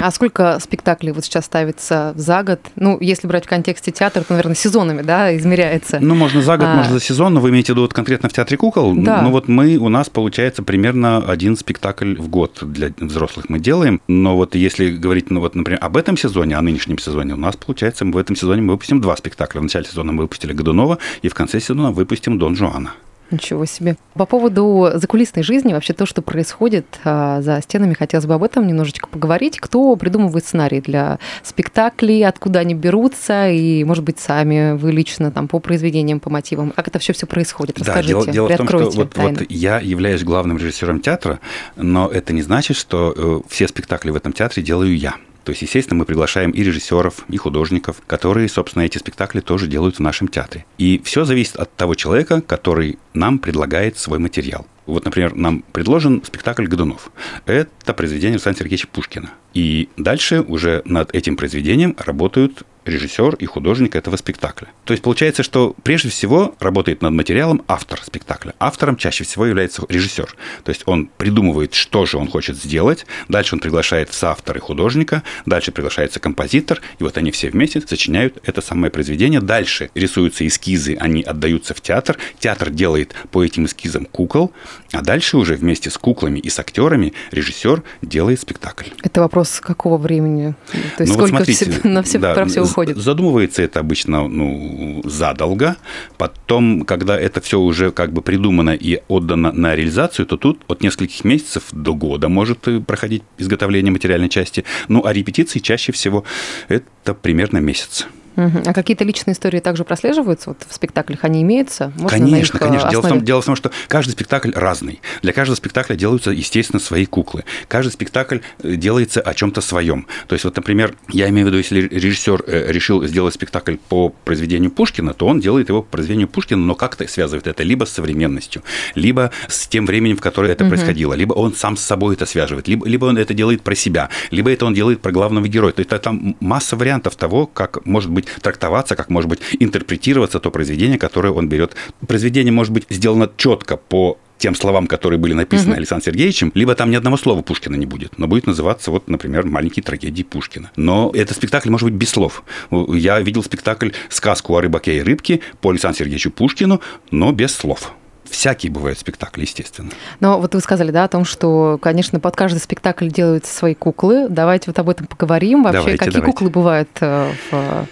А 0.00 0.10
сколько 0.10 0.58
спектаклей 0.60 1.12
вот 1.12 1.24
сейчас 1.24 1.46
ставится 1.46 2.12
за 2.16 2.42
год? 2.42 2.60
Ну, 2.76 2.98
если 3.00 3.26
брать 3.26 3.46
в 3.46 3.48
контексте 3.48 3.92
театра, 3.92 4.22
то, 4.22 4.32
наверное, 4.32 4.54
сезонами, 4.54 5.02
да, 5.02 5.36
измеряется. 5.36 5.98
Ну, 6.00 6.14
можно 6.14 6.42
за 6.42 6.56
год, 6.56 6.68
а... 6.68 6.76
можно 6.76 6.94
за 6.94 7.00
сезон, 7.00 7.34
но 7.34 7.40
вы 7.40 7.50
имеете 7.50 7.72
в 7.72 7.76
виду 7.76 7.82
вот 7.82 7.94
конкретно 7.94 8.28
в 8.28 8.32
театре 8.32 8.56
кукол? 8.56 8.94
Да. 8.94 9.22
Ну, 9.22 9.30
вот 9.30 9.48
мы, 9.48 9.76
у 9.76 9.88
нас 9.88 10.08
получается 10.08 10.62
примерно 10.62 11.18
один 11.18 11.56
спектакль 11.56 12.16
в 12.16 12.28
год 12.28 12.58
для 12.62 12.90
взрослых 12.98 13.48
мы 13.48 13.58
делаем, 13.58 14.00
но 14.08 14.36
вот 14.36 14.54
если 14.54 14.90
говорить, 14.90 15.30
ну, 15.30 15.40
вот, 15.40 15.54
например, 15.54 15.78
об 15.82 15.96
этом 15.96 16.16
сезоне, 16.16 16.56
о 16.56 16.62
нынешнем 16.62 16.98
сезоне, 16.98 17.34
у 17.34 17.38
нас, 17.38 17.56
получается, 17.56 18.04
в 18.04 18.16
этом 18.16 18.36
сезоне 18.36 18.62
мы 18.62 18.74
выпустим 18.74 19.00
два 19.00 19.16
спектакля. 19.16 19.60
В 19.60 19.64
начале 19.64 19.84
сезона 19.86 20.12
мы 20.12 20.22
выпустили 20.22 20.52
Годунова, 20.52 20.98
и 21.22 21.28
в 21.28 21.34
конце 21.34 21.60
сезона 21.60 21.90
выпустим 21.90 22.38
Дон 22.38 22.56
Жуана. 22.56 22.92
Ничего 23.30 23.64
себе. 23.64 23.96
По 24.14 24.24
поводу 24.24 24.90
закулисной 24.94 25.42
жизни, 25.42 25.72
вообще 25.72 25.92
то, 25.92 26.06
что 26.06 26.22
происходит 26.22 26.86
а, 27.04 27.42
за 27.42 27.60
стенами, 27.60 27.94
хотелось 27.94 28.26
бы 28.26 28.34
об 28.34 28.44
этом 28.44 28.66
немножечко 28.66 29.08
поговорить. 29.08 29.58
Кто 29.58 29.96
придумывает 29.96 30.44
сценарий 30.44 30.80
для 30.80 31.18
спектаклей, 31.42 32.24
откуда 32.24 32.60
они 32.60 32.74
берутся, 32.74 33.48
и, 33.48 33.82
может 33.84 34.04
быть, 34.04 34.20
сами 34.20 34.76
вы 34.76 34.92
лично 34.92 35.32
там 35.32 35.48
по 35.48 35.58
произведениям, 35.58 36.20
по 36.20 36.30
мотивам, 36.30 36.70
как 36.70 36.86
это 36.88 36.98
все 37.00 37.12
все 37.12 37.26
происходит? 37.26 37.78
Расскажите, 37.78 38.14
да, 38.14 38.32
дело, 38.32 38.32
дело 38.32 38.48
в 38.48 38.56
том, 38.56 38.68
что 38.68 38.90
вот, 38.90 39.16
вот 39.16 39.42
я 39.48 39.80
являюсь 39.80 40.22
главным 40.22 40.58
режиссером 40.58 41.00
театра, 41.00 41.40
но 41.74 42.08
это 42.08 42.32
не 42.32 42.42
значит, 42.42 42.76
что 42.76 43.12
э, 43.16 43.40
все 43.48 43.66
спектакли 43.66 44.10
в 44.10 44.16
этом 44.16 44.32
театре 44.32 44.62
делаю 44.62 44.96
я. 44.96 45.16
То 45.46 45.50
есть, 45.50 45.62
естественно, 45.62 46.00
мы 46.00 46.06
приглашаем 46.06 46.50
и 46.50 46.64
режиссеров, 46.64 47.24
и 47.28 47.36
художников, 47.36 48.02
которые, 48.08 48.48
собственно, 48.48 48.82
эти 48.82 48.98
спектакли 48.98 49.38
тоже 49.38 49.68
делают 49.68 49.98
в 49.98 50.00
нашем 50.00 50.26
театре. 50.26 50.66
И 50.76 51.00
все 51.04 51.24
зависит 51.24 51.54
от 51.54 51.72
того 51.76 51.94
человека, 51.94 52.40
который 52.40 52.98
нам 53.14 53.38
предлагает 53.38 53.96
свой 53.96 54.18
материал. 54.18 54.66
Вот, 54.86 55.04
например, 55.04 55.34
нам 55.34 55.62
предложен 55.72 56.22
спектакль 56.24 56.66
«Годунов». 56.66 57.10
Это 57.44 57.92
произведение 57.92 58.36
Александра 58.36 58.60
Сергеевича 58.60 58.88
Пушкина. 58.88 59.30
И 59.52 59.88
дальше 59.96 60.42
уже 60.42 60.82
над 60.84 61.14
этим 61.14 61.36
произведением 61.36 61.96
работают 61.98 62.64
режиссер 62.86 63.34
и 63.34 63.46
художник 63.46 63.96
этого 63.96 64.16
спектакля. 64.16 64.68
То 64.84 64.92
есть 64.92 65.02
получается, 65.02 65.42
что 65.42 65.74
прежде 65.82 66.08
всего 66.08 66.54
работает 66.60 67.02
над 67.02 67.12
материалом 67.12 67.62
автор 67.68 68.00
спектакля. 68.02 68.54
Автором 68.58 68.96
чаще 68.96 69.24
всего 69.24 69.44
является 69.46 69.82
режиссер. 69.88 70.34
То 70.64 70.68
есть 70.68 70.82
он 70.86 71.08
придумывает, 71.16 71.74
что 71.74 72.06
же 72.06 72.16
он 72.16 72.28
хочет 72.28 72.56
сделать, 72.56 73.04
дальше 73.28 73.56
он 73.56 73.60
приглашает 73.60 74.12
соавтора 74.12 74.58
и 74.58 74.62
художника, 74.62 75.22
дальше 75.46 75.72
приглашается 75.72 76.20
композитор, 76.20 76.80
и 76.98 77.02
вот 77.02 77.18
они 77.18 77.32
все 77.32 77.50
вместе 77.50 77.80
сочиняют 77.80 78.38
это 78.44 78.60
самое 78.60 78.90
произведение. 78.90 79.40
Дальше 79.40 79.90
рисуются 79.94 80.46
эскизы, 80.46 80.96
они 81.00 81.22
отдаются 81.22 81.74
в 81.74 81.80
театр, 81.80 82.16
театр 82.38 82.70
делает 82.70 83.14
по 83.32 83.44
этим 83.44 83.66
эскизам 83.66 84.06
кукол, 84.06 84.52
а 84.92 85.02
дальше 85.02 85.36
уже 85.36 85.54
вместе 85.54 85.90
с 85.90 85.98
куклами 85.98 86.38
и 86.38 86.48
с 86.48 86.58
актерами 86.58 87.12
режиссер 87.30 87.82
делает 88.02 88.40
спектакль. 88.40 88.86
Это 89.02 89.20
вопрос 89.20 89.60
какого 89.60 89.96
времени? 89.96 90.54
То 90.96 91.02
есть 91.02 91.12
ну, 91.12 91.26
сколько 91.26 91.38
вот 91.38 91.46
смотрите, 91.46 91.80
на 91.88 92.02
все, 92.02 92.18
да, 92.18 92.34
про 92.34 92.46
все 92.46 92.62
уходит? 92.62 92.96
Задумывается 92.96 93.62
это 93.62 93.80
обычно 93.80 94.28
ну, 94.28 95.02
задолго. 95.04 95.76
Потом, 96.18 96.82
когда 96.84 97.18
это 97.18 97.40
все 97.40 97.60
уже 97.60 97.90
как 97.90 98.12
бы 98.12 98.22
придумано 98.22 98.70
и 98.70 99.00
отдано 99.08 99.52
на 99.52 99.74
реализацию, 99.74 100.26
то 100.26 100.36
тут 100.36 100.62
от 100.68 100.82
нескольких 100.82 101.24
месяцев 101.24 101.64
до 101.72 101.94
года 101.94 102.28
может 102.28 102.66
проходить 102.86 103.22
изготовление 103.38 103.92
материальной 103.92 104.28
части. 104.28 104.64
Ну, 104.88 105.04
а 105.04 105.12
репетиции 105.12 105.58
чаще 105.58 105.92
всего 105.92 106.24
это 106.68 107.14
примерно 107.14 107.58
месяц. 107.58 108.06
А 108.36 108.72
какие-то 108.72 109.04
личные 109.04 109.32
истории 109.32 109.60
также 109.60 109.84
прослеживаются 109.84 110.50
вот 110.50 110.58
в 110.68 110.74
спектаклях? 110.74 111.24
Они 111.24 111.42
имеются? 111.42 111.92
Можно 111.96 112.08
конечно, 112.08 112.58
конечно. 112.58 112.90
Дело 112.90 113.02
в, 113.02 113.08
том, 113.08 113.24
дело 113.24 113.42
в 113.42 113.44
том, 113.44 113.56
что 113.56 113.70
каждый 113.88 114.12
спектакль 114.12 114.52
разный. 114.54 115.00
Для 115.22 115.32
каждого 115.32 115.56
спектакля 115.56 115.96
делаются, 115.96 116.30
естественно, 116.30 116.80
свои 116.80 117.06
куклы. 117.06 117.44
Каждый 117.68 117.90
спектакль 117.90 118.38
э, 118.62 118.76
делается 118.76 119.20
о 119.20 119.34
чем-то 119.34 119.60
своем. 119.60 120.06
То 120.28 120.34
есть, 120.34 120.44
вот, 120.44 120.56
например, 120.56 120.94
я 121.08 121.28
имею 121.28 121.46
в 121.46 121.48
виду, 121.48 121.58
если 121.58 121.80
режиссер 121.80 122.44
э, 122.46 122.72
решил 122.72 123.04
сделать 123.06 123.34
спектакль 123.34 123.76
по 123.88 124.10
произведению 124.10 124.70
Пушкина, 124.70 125.14
то 125.14 125.26
он 125.26 125.40
делает 125.40 125.68
его 125.68 125.82
по 125.82 125.90
произведению 125.92 126.28
Пушкина, 126.28 126.62
но 126.62 126.74
как-то 126.74 127.06
связывает 127.08 127.46
это 127.46 127.62
либо 127.62 127.84
с 127.84 127.90
современностью, 127.90 128.62
либо 128.94 129.30
с 129.48 129.66
тем 129.66 129.86
временем, 129.86 130.16
в 130.16 130.20
которое 130.20 130.52
это 130.52 130.64
угу. 130.64 130.70
происходило, 130.70 131.14
либо 131.14 131.32
он 131.32 131.54
сам 131.54 131.76
с 131.76 131.82
собой 131.82 132.14
это 132.14 132.26
связывает, 132.26 132.68
либо, 132.68 132.86
либо 132.86 133.06
он 133.06 133.16
это 133.16 133.34
делает 133.34 133.62
про 133.62 133.74
себя, 133.74 134.10
либо 134.30 134.50
это 134.50 134.66
он 134.66 134.74
делает 134.74 135.00
про 135.00 135.12
главного 135.12 135.48
героя. 135.48 135.72
То 135.72 135.80
есть, 135.80 135.90
там 136.02 136.36
масса 136.40 136.76
вариантов 136.76 137.16
того, 137.16 137.46
как 137.46 137.84
может 137.86 138.10
быть 138.10 138.25
трактоваться, 138.40 138.96
как 138.96 139.10
может 139.10 139.28
быть 139.28 139.40
интерпретироваться 139.58 140.40
то 140.40 140.50
произведение, 140.50 140.98
которое 140.98 141.32
он 141.32 141.48
берет. 141.48 141.74
Произведение 142.06 142.52
может 142.52 142.72
быть 142.72 142.86
сделано 142.90 143.30
четко 143.36 143.76
по 143.76 144.18
тем 144.38 144.54
словам, 144.54 144.86
которые 144.86 145.18
были 145.18 145.32
написаны 145.32 145.72
угу. 145.72 145.78
Александром 145.78 146.04
Сергеевичем, 146.12 146.52
либо 146.54 146.74
там 146.74 146.90
ни 146.90 146.96
одного 146.96 147.16
слова 147.16 147.42
Пушкина 147.42 147.76
не 147.76 147.86
будет, 147.86 148.18
но 148.18 148.26
будет 148.26 148.46
называться, 148.46 148.90
вот, 148.90 149.08
например, 149.08 149.46
«Маленькие 149.46 149.82
трагедии 149.82 150.22
Пушкина». 150.22 150.70
Но 150.76 151.10
этот 151.14 151.36
спектакль 151.36 151.70
может 151.70 151.88
быть 151.88 151.94
без 151.94 152.10
слов. 152.10 152.44
Я 152.70 153.20
видел 153.20 153.42
спектакль 153.42 153.90
«Сказку 154.08 154.56
о 154.56 154.60
рыбаке 154.60 154.98
и 154.98 155.02
рыбке» 155.02 155.40
по 155.60 155.70
Александру 155.70 155.98
Сергеевичу 156.00 156.30
Пушкину, 156.30 156.80
но 157.10 157.32
без 157.32 157.54
слов 157.54 157.92
всякие 158.24 158.72
бывают 158.72 158.98
спектакли, 158.98 159.42
естественно. 159.42 159.90
Но 160.18 160.40
вот 160.40 160.54
вы 160.54 160.60
сказали, 160.60 160.90
да, 160.90 161.04
о 161.04 161.08
том, 161.08 161.24
что, 161.24 161.78
конечно, 161.80 162.18
под 162.18 162.34
каждый 162.34 162.58
спектакль 162.58 163.08
делаются 163.08 163.54
свои 163.54 163.74
куклы. 163.74 164.26
Давайте 164.28 164.64
вот 164.66 164.78
об 164.80 164.90
этом 164.90 165.06
поговорим. 165.06 165.62
Вообще, 165.62 165.78
давайте, 165.78 165.98
какие 165.98 166.14
давайте. 166.14 166.32
куклы 166.32 166.50
бывают 166.50 166.88
э, 167.00 167.30
в 167.50 167.86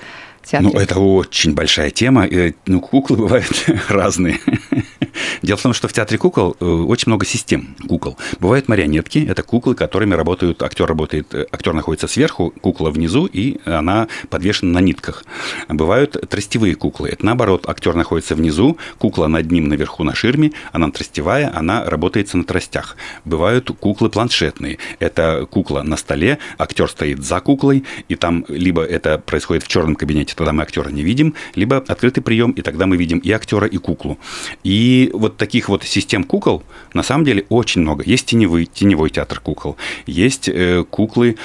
театре? 0.45 0.71
Ну, 0.73 0.79
это 0.79 0.99
очень 0.99 1.55
большая 1.55 1.91
тема. 1.91 2.29
Ну, 2.67 2.81
куклы 2.81 3.17
бывают 3.17 3.67
разные. 3.89 4.39
Дело 5.43 5.57
в 5.59 5.63
том, 5.63 5.73
что 5.73 5.89
в 5.89 5.93
театре 5.93 6.19
кукол 6.19 6.57
э, 6.61 6.65
очень 6.65 7.11
много 7.11 7.27
систем 7.27 7.77
кукол. 7.89 8.19
Бывают 8.41 8.69
марионетки, 8.69 9.25
это 9.29 9.43
куклы, 9.43 9.75
которыми 9.75 10.15
работают, 10.15 10.63
актер 10.63 10.87
работает, 10.87 11.35
э, 11.35 11.47
актер 11.51 11.73
находится 11.73 12.09
сверху, 12.09 12.53
кукла 12.61 12.91
внизу, 12.91 13.27
и 13.27 13.59
она 13.65 14.09
подвешена 14.31 14.73
на 14.73 14.79
нитках. 14.81 15.25
Бывают 15.69 16.17
тростевые 16.29 16.75
куклы, 16.75 17.09
это 17.09 17.25
наоборот, 17.25 17.69
актер 17.69 17.95
находится 17.95 18.35
внизу, 18.35 18.79
кукла 18.99 19.27
над 19.27 19.51
ним 19.51 19.69
наверху 19.69 20.05
на 20.05 20.15
ширме, 20.15 20.53
она 20.73 20.91
тростевая, 20.91 21.53
она 21.55 21.85
работает 21.85 22.33
на 22.35 22.45
тростях. 22.45 22.97
Бывают 23.25 23.71
куклы 23.81 24.09
планшетные, 24.09 24.79
это 24.99 25.47
кукла 25.51 25.83
на 25.83 25.97
столе, 25.97 26.39
актер 26.59 26.89
стоит 26.89 27.23
за 27.23 27.41
куклой, 27.41 27.85
и 28.09 28.17
там 28.17 28.45
либо 28.49 28.83
это 28.83 29.19
происходит 29.19 29.63
в 29.65 29.69
черном 29.69 29.95
кабинете, 29.95 30.35
тогда 30.37 30.53
мы 30.53 30.63
актера 30.63 30.89
не 30.89 31.03
видим, 31.03 31.35
либо 31.55 31.77
открытый 31.77 32.23
прием, 32.23 32.53
и 32.53 32.63
тогда 32.63 32.87
мы 32.87 32.97
видим 32.97 33.19
и 33.19 33.31
актера, 33.31 33.67
и 33.67 33.77
куклу. 33.77 34.19
И 34.63 35.04
вот 35.13 35.37
таких 35.37 35.69
вот 35.69 35.85
систем 35.85 36.25
кукол 36.25 36.63
на 36.93 37.03
самом 37.03 37.25
деле 37.25 37.45
очень 37.49 37.83
много. 37.83 38.05
Есть 38.07 38.27
теневой, 38.27 38.67
теневой 38.67 39.11
театр 39.11 39.41
кукол, 39.41 39.77
есть 40.07 40.49
э, 40.49 40.85
куклы, 40.89 41.37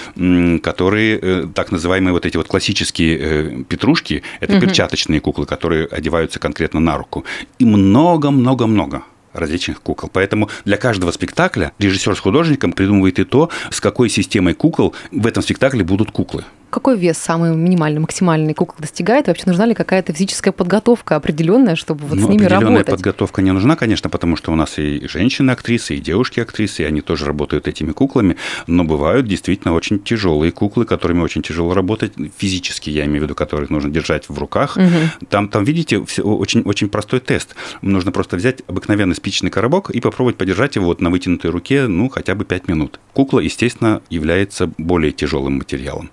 которые 0.61 1.19
э, 1.21 1.45
так 1.53 1.71
называемые 1.71 2.13
вот 2.13 2.25
эти 2.25 2.37
вот 2.37 2.47
классические 2.47 3.17
э, 3.19 3.63
петрушки, 3.67 4.23
это 4.39 4.57
угу. 4.57 4.65
перчаточные 4.65 5.19
куклы, 5.19 5.45
которые 5.45 5.85
одеваются 5.85 6.39
конкретно 6.39 6.79
на 6.79 6.97
руку. 6.97 7.25
И 7.59 7.65
много-много-много 7.65 9.03
различных 9.33 9.81
кукол. 9.81 10.09
Поэтому 10.11 10.49
для 10.65 10.77
каждого 10.77 11.11
спектакля 11.11 11.71
режиссер 11.79 12.15
с 12.15 12.19
художником 12.19 12.73
придумывает 12.73 13.19
и 13.19 13.23
то, 13.23 13.49
с 13.69 13.79
какой 13.79 14.09
системой 14.09 14.53
кукол 14.53 14.93
в 15.11 15.27
этом 15.27 15.43
спектакле 15.43 15.83
будут 15.83 16.11
куклы. 16.11 16.45
Какой 16.69 16.97
вес 16.97 17.17
самый 17.17 17.55
минимальный, 17.55 17.99
максимальный 17.99 18.53
кукол 18.53 18.75
достигает? 18.79 19.27
Вообще 19.27 19.43
нужна 19.47 19.65
ли 19.65 19.73
какая-то 19.73 20.13
физическая 20.13 20.51
подготовка 20.51 21.15
определенная, 21.15 21.75
чтобы 21.75 22.05
вот 22.05 22.17
ну, 22.19 22.27
с 22.27 22.29
ними 22.29 22.45
определенная 22.45 22.79
работать? 22.79 22.95
подготовка 22.95 23.41
не 23.41 23.51
нужна, 23.51 23.75
конечно, 23.75 24.09
потому 24.09 24.35
что 24.35 24.51
у 24.51 24.55
нас 24.55 24.77
и 24.77 25.07
женщины-актрисы, 25.07 25.95
и 25.95 25.99
девушки-актрисы, 25.99 26.83
и 26.83 26.85
они 26.85 27.01
тоже 27.01 27.25
работают 27.25 27.67
этими 27.67 27.91
куклами, 27.91 28.37
но 28.67 28.83
бывают 28.83 29.27
действительно 29.27 29.73
очень 29.73 29.99
тяжелые 29.99 30.51
куклы, 30.51 30.85
которыми 30.85 31.21
очень 31.21 31.41
тяжело 31.41 31.73
работать 31.73 32.13
физически, 32.37 32.89
я 32.89 33.05
имею 33.05 33.21
в 33.21 33.23
виду, 33.23 33.35
которых 33.35 33.69
нужно 33.69 33.89
держать 33.89 34.29
в 34.29 34.37
руках. 34.37 34.77
Угу. 34.77 35.27
Там, 35.29 35.49
там, 35.49 35.63
видите, 35.63 35.97
очень, 35.97 36.61
очень 36.61 36.89
простой 36.89 37.19
тест. 37.19 37.55
Нужно 37.81 38.11
просто 38.11 38.35
взять 38.35 38.61
обыкновенный 38.67 39.15
спичечный 39.15 39.49
коробок 39.49 39.89
и 39.89 39.99
попробовать 40.01 40.37
подержать 40.37 40.75
его 40.75 40.85
вот 40.85 41.01
на 41.01 41.09
вытянутой 41.09 41.51
руке, 41.51 41.87
ну, 41.87 42.09
хотя 42.09 42.35
бы 42.35 42.45
5 42.45 42.67
минут. 42.67 42.99
Кукла, 43.13 43.39
естественно, 43.39 44.01
является 44.09 44.69
более 44.77 45.11
тяжелым 45.11 45.57
материалом. 45.57 46.11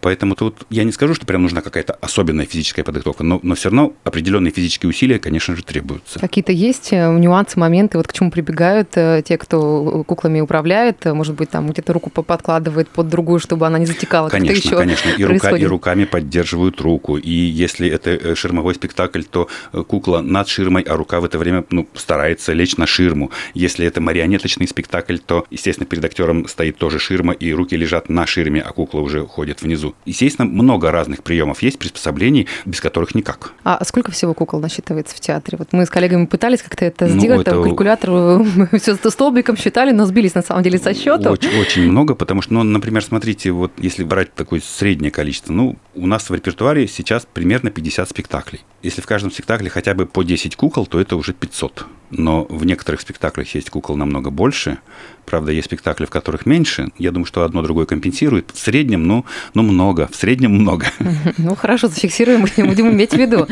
Поэтому 0.00 0.34
тут 0.34 0.56
я 0.70 0.84
не 0.84 0.92
скажу, 0.92 1.14
что 1.14 1.26
прям 1.26 1.42
нужна 1.42 1.60
какая-то 1.60 1.94
особенная 2.00 2.46
физическая 2.46 2.84
подготовка, 2.84 3.24
но, 3.24 3.40
но 3.42 3.54
все 3.54 3.68
равно 3.68 3.92
определенные 4.04 4.52
физические 4.52 4.90
усилия, 4.90 5.18
конечно 5.18 5.56
же, 5.56 5.62
требуются. 5.62 6.20
Какие-то 6.20 6.52
есть 6.52 6.92
э, 6.92 7.18
нюансы, 7.18 7.58
моменты, 7.58 7.98
вот 7.98 8.06
к 8.06 8.12
чему 8.12 8.30
прибегают 8.30 8.90
э, 8.94 9.22
те, 9.26 9.38
кто 9.38 10.04
куклами 10.06 10.40
управляет? 10.40 11.04
Может 11.04 11.34
быть, 11.34 11.50
там 11.50 11.68
где-то 11.68 11.92
руку 11.92 12.10
подкладывает 12.10 12.88
под 12.88 13.08
другую, 13.08 13.40
чтобы 13.40 13.66
она 13.66 13.78
не 13.78 13.86
затекала? 13.86 14.28
Конечно, 14.28 14.68
еще 14.68 14.76
конечно. 14.76 15.10
И, 15.10 15.24
рука, 15.24 15.56
и 15.56 15.64
руками 15.64 16.04
поддерживают 16.04 16.80
руку. 16.80 17.16
И 17.16 17.30
если 17.30 17.88
это 17.88 18.10
э, 18.10 18.34
ширмовой 18.34 18.74
спектакль, 18.74 19.22
то 19.22 19.48
кукла 19.88 20.20
над 20.20 20.48
ширмой, 20.48 20.82
а 20.82 20.96
рука 20.96 21.20
в 21.20 21.24
это 21.24 21.38
время 21.38 21.64
ну, 21.70 21.88
старается 21.94 22.52
лечь 22.52 22.76
на 22.76 22.86
ширму. 22.86 23.30
Если 23.54 23.86
это 23.86 24.00
марионеточный 24.00 24.68
спектакль, 24.68 25.18
то, 25.18 25.44
естественно, 25.50 25.86
перед 25.86 26.04
актером 26.04 26.46
стоит 26.46 26.78
тоже 26.78 26.98
ширма, 26.98 27.32
и 27.32 27.52
руки 27.52 27.76
лежат 27.76 28.08
на 28.08 28.26
ширме, 28.26 28.60
а 28.60 28.72
кукла 28.72 29.00
уже 29.00 29.26
ходит 29.26 29.62
внизу 29.62 29.87
снизу. 29.88 29.96
Естественно, 30.04 30.48
много 30.48 30.90
разных 30.90 31.22
приемов 31.22 31.62
есть, 31.62 31.78
приспособлений, 31.78 32.46
без 32.64 32.80
которых 32.80 33.14
никак. 33.14 33.52
А 33.64 33.84
сколько 33.84 34.10
всего 34.10 34.34
кукол 34.34 34.60
насчитывается 34.60 35.14
в 35.14 35.20
театре? 35.20 35.58
Вот 35.58 35.72
мы 35.72 35.86
с 35.86 35.90
коллегами 35.90 36.26
пытались 36.26 36.62
как-то 36.62 36.84
это 36.84 37.06
ну, 37.06 37.18
сделать, 37.18 37.46
это... 37.46 37.62
калькулятор 37.62 38.44
все 38.78 38.96
столбиком 38.96 39.56
считали, 39.56 39.92
но 39.92 40.06
сбились 40.06 40.34
на 40.34 40.42
самом 40.42 40.62
деле 40.62 40.78
со 40.78 40.94
счета. 40.94 41.30
Очень, 41.30 41.60
очень 41.60 41.90
много, 41.90 42.14
потому 42.14 42.42
что, 42.42 42.54
ну, 42.54 42.62
например, 42.62 43.02
смотрите, 43.02 43.50
вот 43.50 43.72
если 43.78 44.04
брать 44.04 44.34
такое 44.34 44.60
среднее 44.60 45.10
количество, 45.10 45.52
ну, 45.52 45.76
у 45.94 46.06
нас 46.06 46.30
в 46.30 46.34
репертуаре 46.34 46.86
сейчас 46.88 47.26
примерно 47.32 47.70
50 47.70 48.08
спектаклей. 48.08 48.60
Если 48.82 49.00
в 49.00 49.06
каждом 49.06 49.32
спектакле 49.32 49.70
хотя 49.70 49.94
бы 49.94 50.06
по 50.06 50.22
10 50.22 50.54
кукол, 50.54 50.86
то 50.86 51.00
это 51.00 51.16
уже 51.16 51.32
500. 51.32 51.86
Но 52.10 52.44
в 52.44 52.64
некоторых 52.64 53.00
спектаклях 53.00 53.52
есть 53.54 53.70
кукол 53.70 53.96
намного 53.96 54.30
больше. 54.30 54.78
Правда, 55.26 55.50
есть 55.50 55.66
спектакли, 55.66 56.04
в 56.04 56.10
которых 56.10 56.46
меньше. 56.46 56.88
Я 56.96 57.10
думаю, 57.10 57.26
что 57.26 57.42
одно 57.42 57.62
другое 57.62 57.86
компенсирует. 57.86 58.52
В 58.54 58.58
среднем, 58.58 59.06
ну, 59.06 59.24
ну 59.52 59.62
много. 59.62 60.08
В 60.10 60.16
среднем 60.16 60.52
много. 60.52 60.86
Ну, 61.38 61.54
хорошо, 61.54 61.88
зафиксируем, 61.88 62.42
будем 62.42 62.90
иметь 62.90 63.12
в 63.12 63.16
виду. 63.16 63.46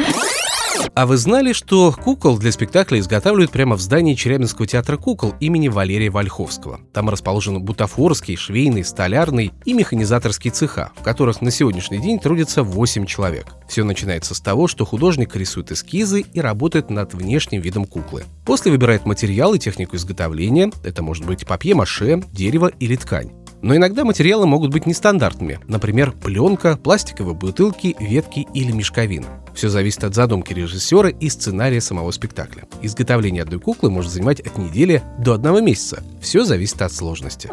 А 0.95 1.05
вы 1.07 1.19
знали, 1.19 1.53
что 1.53 1.93
кукол 1.93 2.39
для 2.39 2.51
спектакля 2.53 2.99
изготавливают 2.99 3.51
прямо 3.51 3.77
в 3.77 3.81
здании 3.81 4.15
Челябинского 4.15 4.67
театра 4.67 4.97
кукол 4.97 5.35
имени 5.41 5.69
Валерия 5.69 6.11
Вольховского? 6.11 6.81
Там 6.93 7.11
расположены 7.11 7.59
бутафорский, 7.59 8.37
швейный, 8.37 8.83
столярный 8.83 9.53
и 9.65 9.75
механизаторский 9.75 10.51
цеха, 10.51 10.93
в 10.97 11.03
которых 11.03 11.43
на 11.43 11.51
сегодняшний 11.51 11.99
день 11.99 12.19
трудится 12.19 12.63
8 12.63 13.05
человек. 13.05 13.47
Все 13.69 13.85
начинается 13.85 14.35
с 14.35 14.41
того, 14.41 14.69
что 14.69 14.87
художник 14.87 15.37
рисует 15.37 15.71
эскизы 15.71 16.21
и 16.21 16.41
работает 16.41 16.89
над 16.89 17.13
внешним 17.13 17.61
видом 17.61 17.85
куклы. 17.85 18.25
После 18.47 18.71
выбирает 18.71 19.05
материал 19.05 19.53
и 19.55 19.59
технику 19.59 19.97
изготовления, 19.97 20.71
это 20.83 21.03
может 21.03 21.27
быть 21.27 21.47
папье-маше, 21.47 22.23
дерево 22.33 22.71
или 22.81 22.97
ткань. 22.97 23.33
Но 23.63 23.75
иногда 23.75 24.05
материалы 24.05 24.47
могут 24.47 24.73
быть 24.73 24.87
нестандартными, 24.87 25.61
например, 25.67 26.13
пленка, 26.13 26.77
пластиковые 26.77 27.35
бутылки, 27.35 27.97
ветки 27.99 28.47
или 28.55 28.73
мешковина. 28.73 29.27
Все 29.55 29.69
зависит 29.69 30.05
от 30.05 30.15
задумки 30.15 30.53
режиссера 30.53 31.09
и 31.09 31.29
сценария 31.31 31.81
самого 31.81 32.11
спектакля. 32.11 32.65
Изготовление 32.83 33.43
одной 33.43 33.59
куклы 33.59 33.91
может 33.91 34.13
занимать 34.13 34.41
от 34.41 34.59
недели 34.59 35.03
до 35.19 35.33
одного 35.33 35.61
месяца. 35.61 36.03
Все 36.21 36.45
зависит 36.45 36.83
от 36.83 36.93
сложности. 36.93 37.51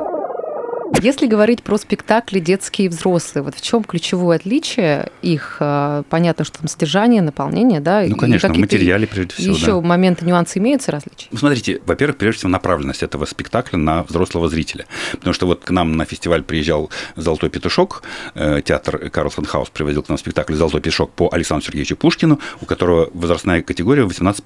Если 1.02 1.28
говорить 1.28 1.64
про 1.64 1.78
спектакли 1.78 2.40
детские 2.40 2.86
и 2.86 2.90
взрослые, 2.90 3.44
вот 3.44 3.56
в 3.56 3.62
чем 3.62 3.84
ключевое 3.84 4.38
отличие 4.38 5.12
их? 5.22 5.58
А, 5.60 6.04
понятно, 6.10 6.46
что 6.46 6.60
там 6.60 6.68
содержание, 6.68 7.22
наполнение, 7.22 7.80
да? 7.80 8.04
Ну, 8.08 8.16
конечно, 8.16 8.54
в 8.54 8.58
материале 8.58 9.08
прежде 9.08 9.34
всего, 9.36 9.56
Еще 9.56 9.66
да. 9.66 9.82
моменты, 9.82 10.26
нюансы 10.26 10.60
имеются 10.60 10.92
различия? 10.92 11.28
Ну, 11.32 11.38
смотрите, 11.38 11.82
во-первых, 11.86 12.18
прежде 12.18 12.40
всего 12.40 12.52
направленность 12.52 13.04
этого 13.04 13.26
спектакля 13.26 13.78
на 13.78 14.04
взрослого 14.04 14.48
зрителя. 14.48 14.86
Потому 15.12 15.34
что 15.34 15.46
вот 15.46 15.64
к 15.66 15.72
нам 15.72 15.98
на 15.98 16.06
фестиваль 16.06 16.44
приезжал 16.44 16.90
«Золотой 17.16 17.50
петушок», 17.50 18.04
э, 18.36 18.62
театр 18.64 19.10
Карлсон 19.10 19.46
Хаус 19.46 19.70
привозил 19.70 20.04
к 20.04 20.10
нам 20.10 20.18
спектакль 20.18 20.54
«Золотой 20.54 20.82
петушок» 20.82 21.12
по 21.12 21.30
Александру 21.32 21.66
Сергеевичу 21.66 21.98
Пушкину, 21.98 22.40
у 22.62 22.66
которого 22.66 23.10
возрастная 23.14 23.62
категория 23.62 24.04
18+. 24.04 24.42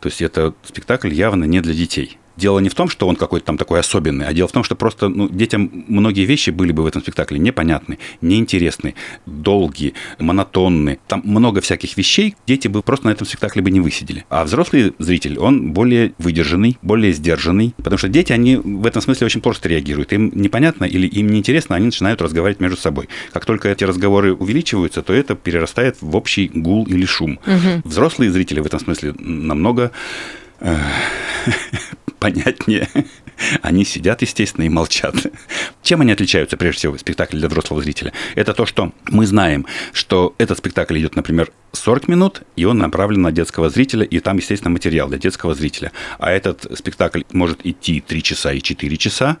То 0.00 0.08
есть 0.08 0.20
это 0.20 0.54
спектакль 0.64 1.12
явно 1.14 1.44
не 1.44 1.60
для 1.60 1.72
детей. 1.72 2.18
Дело 2.36 2.58
не 2.58 2.68
в 2.68 2.74
том, 2.74 2.88
что 2.88 3.06
он 3.06 3.16
какой-то 3.16 3.46
там 3.46 3.58
такой 3.58 3.80
особенный, 3.80 4.26
а 4.26 4.32
дело 4.32 4.48
в 4.48 4.52
том, 4.52 4.64
что 4.64 4.74
просто 4.74 5.08
ну, 5.08 5.28
детям 5.28 5.70
многие 5.88 6.24
вещи 6.24 6.50
были 6.50 6.72
бы 6.72 6.82
в 6.82 6.86
этом 6.86 7.02
спектакле 7.02 7.38
непонятны, 7.38 7.98
неинтересны, 8.20 8.94
долгие, 9.26 9.94
монотонны. 10.18 10.98
Там 11.06 11.22
много 11.24 11.60
всяких 11.60 11.96
вещей, 11.96 12.34
дети 12.46 12.68
бы 12.68 12.82
просто 12.82 13.06
на 13.06 13.12
этом 13.12 13.26
спектакле 13.26 13.62
бы 13.62 13.70
не 13.70 13.80
высидели. 13.80 14.24
А 14.30 14.44
взрослый 14.44 14.94
зритель, 14.98 15.38
он 15.38 15.72
более 15.72 16.14
выдержанный, 16.18 16.78
более 16.82 17.12
сдержанный, 17.12 17.74
потому 17.76 17.98
что 17.98 18.08
дети, 18.08 18.32
они 18.32 18.56
в 18.56 18.86
этом 18.86 19.02
смысле 19.02 19.26
очень 19.26 19.40
просто 19.40 19.68
реагируют. 19.68 20.12
Им 20.12 20.32
непонятно 20.34 20.84
или 20.84 21.06
им 21.06 21.28
неинтересно, 21.28 21.76
они 21.76 21.86
начинают 21.86 22.20
разговаривать 22.20 22.60
между 22.60 22.76
собой. 22.76 23.08
Как 23.32 23.44
только 23.44 23.68
эти 23.68 23.84
разговоры 23.84 24.34
увеличиваются, 24.34 25.02
то 25.02 25.12
это 25.12 25.34
перерастает 25.34 25.96
в 26.00 26.16
общий 26.16 26.50
гул 26.52 26.86
или 26.86 27.04
шум. 27.04 27.38
Угу. 27.46 27.88
Взрослые 27.88 28.30
зрители 28.30 28.60
в 28.60 28.66
этом 28.66 28.80
смысле 28.80 29.14
намного 29.18 29.92
э, 30.60 30.76
понятнее. 32.24 32.88
Они 33.62 33.84
сидят, 33.84 34.22
естественно, 34.22 34.64
и 34.64 34.70
молчат. 34.70 35.14
Чем 35.82 36.00
они 36.00 36.12
отличаются, 36.12 36.56
прежде 36.56 36.78
всего, 36.78 36.96
спектакль 36.96 37.36
для 37.36 37.48
взрослого 37.48 37.82
зрителя? 37.82 38.14
Это 38.34 38.54
то, 38.54 38.64
что 38.64 38.92
мы 39.08 39.26
знаем, 39.26 39.66
что 39.92 40.34
этот 40.38 40.56
спектакль 40.56 40.98
идет, 40.98 41.16
например, 41.16 41.50
40 41.72 42.08
минут, 42.08 42.42
и 42.56 42.64
он 42.64 42.78
направлен 42.78 43.20
на 43.20 43.32
детского 43.32 43.68
зрителя, 43.68 44.04
и 44.04 44.20
там, 44.20 44.38
естественно, 44.38 44.70
материал 44.70 45.08
для 45.08 45.18
детского 45.18 45.54
зрителя. 45.54 45.92
А 46.18 46.30
этот 46.30 46.66
спектакль 46.78 47.22
может 47.32 47.66
идти 47.66 48.00
3 48.00 48.22
часа 48.22 48.52
и 48.52 48.62
4 48.62 48.96
часа, 48.96 49.36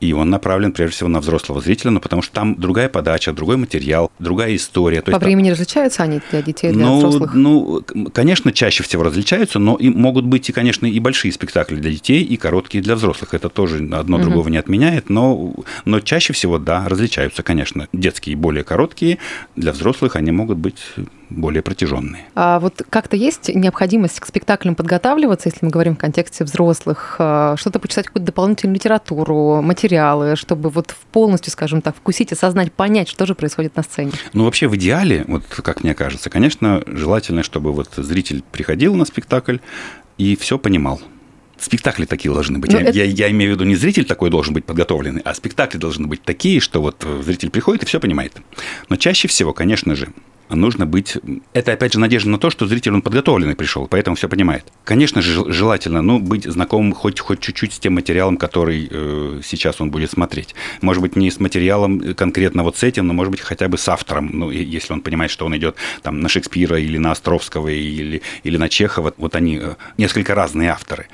и 0.00 0.12
он 0.12 0.30
направлен 0.30 0.72
прежде 0.72 0.96
всего 0.96 1.08
на 1.08 1.20
взрослого 1.20 1.60
зрителя, 1.60 1.90
ну, 1.90 2.00
потому 2.00 2.22
что 2.22 2.32
там 2.32 2.54
другая 2.54 2.88
подача, 2.88 3.32
другой 3.32 3.56
материал, 3.56 4.10
другая 4.18 4.54
история. 4.54 5.00
То 5.00 5.12
По 5.12 5.18
времени 5.18 5.48
там... 5.48 5.52
различаются 5.52 6.02
они 6.02 6.20
для 6.30 6.42
детей, 6.42 6.72
для 6.72 6.84
ну, 6.84 6.98
взрослых? 6.98 7.34
Ну, 7.34 7.82
конечно, 8.12 8.52
чаще 8.52 8.82
всего 8.82 9.02
различаются, 9.02 9.58
но 9.58 9.76
и 9.76 9.88
могут 9.88 10.26
быть, 10.26 10.48
и, 10.48 10.52
конечно, 10.52 10.86
и 10.86 10.98
большие 11.00 11.32
спектакли 11.32 11.76
для 11.76 11.90
детей, 11.90 12.22
и 12.22 12.36
короткие 12.36 12.82
для 12.82 12.94
взрослых. 12.94 13.34
Это 13.34 13.48
тоже 13.48 13.76
одно 13.92 14.16
угу. 14.16 14.24
другого 14.24 14.48
не 14.48 14.58
отменяет, 14.58 15.08
но, 15.08 15.54
но 15.84 16.00
чаще 16.00 16.32
всего, 16.32 16.58
да, 16.58 16.86
различаются, 16.88 17.42
конечно. 17.42 17.88
Детские 17.92 18.36
более 18.36 18.64
короткие, 18.64 19.18
для 19.54 19.72
взрослых 19.72 20.16
они 20.16 20.30
могут 20.30 20.58
быть 20.58 20.78
более 21.30 21.62
протяженные. 21.62 22.26
А 22.34 22.60
вот 22.60 22.82
как-то 22.88 23.16
есть 23.16 23.54
необходимость 23.54 24.20
к 24.20 24.26
спектаклям 24.26 24.74
подготавливаться, 24.74 25.48
если 25.48 25.64
мы 25.64 25.70
говорим 25.70 25.96
в 25.96 25.98
контексте 25.98 26.44
взрослых, 26.44 27.16
а, 27.18 27.56
что-то 27.56 27.78
почитать 27.78 28.06
какую-то 28.06 28.26
дополнительную 28.26 28.74
литературу, 28.74 29.60
материалы, 29.62 30.36
чтобы 30.36 30.70
вот 30.70 30.94
полностью, 31.12 31.52
скажем 31.52 31.82
так, 31.82 31.96
вкусить, 31.96 32.32
осознать, 32.32 32.72
понять, 32.72 33.08
что 33.08 33.26
же 33.26 33.34
происходит 33.34 33.76
на 33.76 33.82
сцене? 33.82 34.12
Ну, 34.32 34.44
вообще, 34.44 34.68
в 34.68 34.76
идеале, 34.76 35.24
вот 35.26 35.44
как 35.46 35.82
мне 35.82 35.94
кажется, 35.94 36.30
конечно, 36.30 36.82
желательно, 36.86 37.42
чтобы 37.42 37.72
вот 37.72 37.90
зритель 37.96 38.42
приходил 38.52 38.94
на 38.94 39.04
спектакль 39.04 39.58
и 40.18 40.36
все 40.36 40.58
понимал 40.58 41.00
спектакли 41.58 42.04
такие 42.04 42.32
должны 42.32 42.58
быть. 42.58 42.70
Ну, 42.70 42.78
я, 42.78 42.84
это... 42.84 42.98
я, 42.98 43.04
я 43.04 43.30
имею 43.30 43.52
в 43.52 43.54
виду, 43.54 43.64
не 43.64 43.76
зритель 43.76 44.04
такой 44.04 44.28
должен 44.28 44.52
быть 44.52 44.66
подготовленный, 44.66 45.22
а 45.22 45.34
спектакли 45.34 45.78
должны 45.78 46.06
быть 46.06 46.22
такие, 46.22 46.60
что 46.60 46.82
вот 46.82 47.06
зритель 47.22 47.50
приходит 47.50 47.82
и 47.82 47.86
все 47.86 47.98
понимает. 47.98 48.36
Но 48.90 48.96
чаще 48.96 49.26
всего, 49.26 49.54
конечно 49.54 49.94
же, 49.94 50.08
нужно 50.48 50.86
быть... 50.86 51.16
Это, 51.52 51.72
опять 51.72 51.92
же, 51.92 51.98
надежда 51.98 52.30
на 52.30 52.38
то, 52.38 52.50
что 52.50 52.66
зритель, 52.66 52.92
он 52.92 53.02
подготовленный 53.02 53.56
пришел, 53.56 53.86
поэтому 53.86 54.16
все 54.16 54.28
понимает. 54.28 54.64
Конечно 54.84 55.22
же, 55.22 55.52
желательно 55.52 56.02
ну, 56.02 56.18
быть 56.18 56.44
знакомым 56.44 56.92
хоть, 56.92 57.20
хоть 57.20 57.40
чуть-чуть 57.40 57.72
с 57.72 57.78
тем 57.78 57.94
материалом, 57.94 58.36
который 58.36 58.88
э, 58.90 59.40
сейчас 59.44 59.80
он 59.80 59.90
будет 59.90 60.10
смотреть. 60.10 60.54
Может 60.80 61.02
быть, 61.02 61.16
не 61.16 61.30
с 61.30 61.40
материалом 61.40 62.14
конкретно 62.14 62.62
вот 62.62 62.76
с 62.76 62.82
этим, 62.82 63.06
но, 63.06 63.12
может 63.12 63.30
быть, 63.30 63.40
хотя 63.40 63.68
бы 63.68 63.78
с 63.78 63.88
автором. 63.88 64.30
Ну, 64.32 64.50
если 64.50 64.92
он 64.92 65.00
понимает, 65.00 65.30
что 65.30 65.46
он 65.46 65.56
идет 65.56 65.76
там, 66.02 66.20
на 66.20 66.28
Шекспира 66.28 66.78
или 66.78 66.98
на 66.98 67.12
Островского 67.12 67.68
или, 67.68 68.22
или 68.44 68.56
на 68.56 68.68
Чехова. 68.68 69.14
Вот 69.16 69.34
они 69.36 69.58
э, 69.60 69.74
несколько 69.98 70.34
разные 70.34 70.70
авторы. 70.70 71.06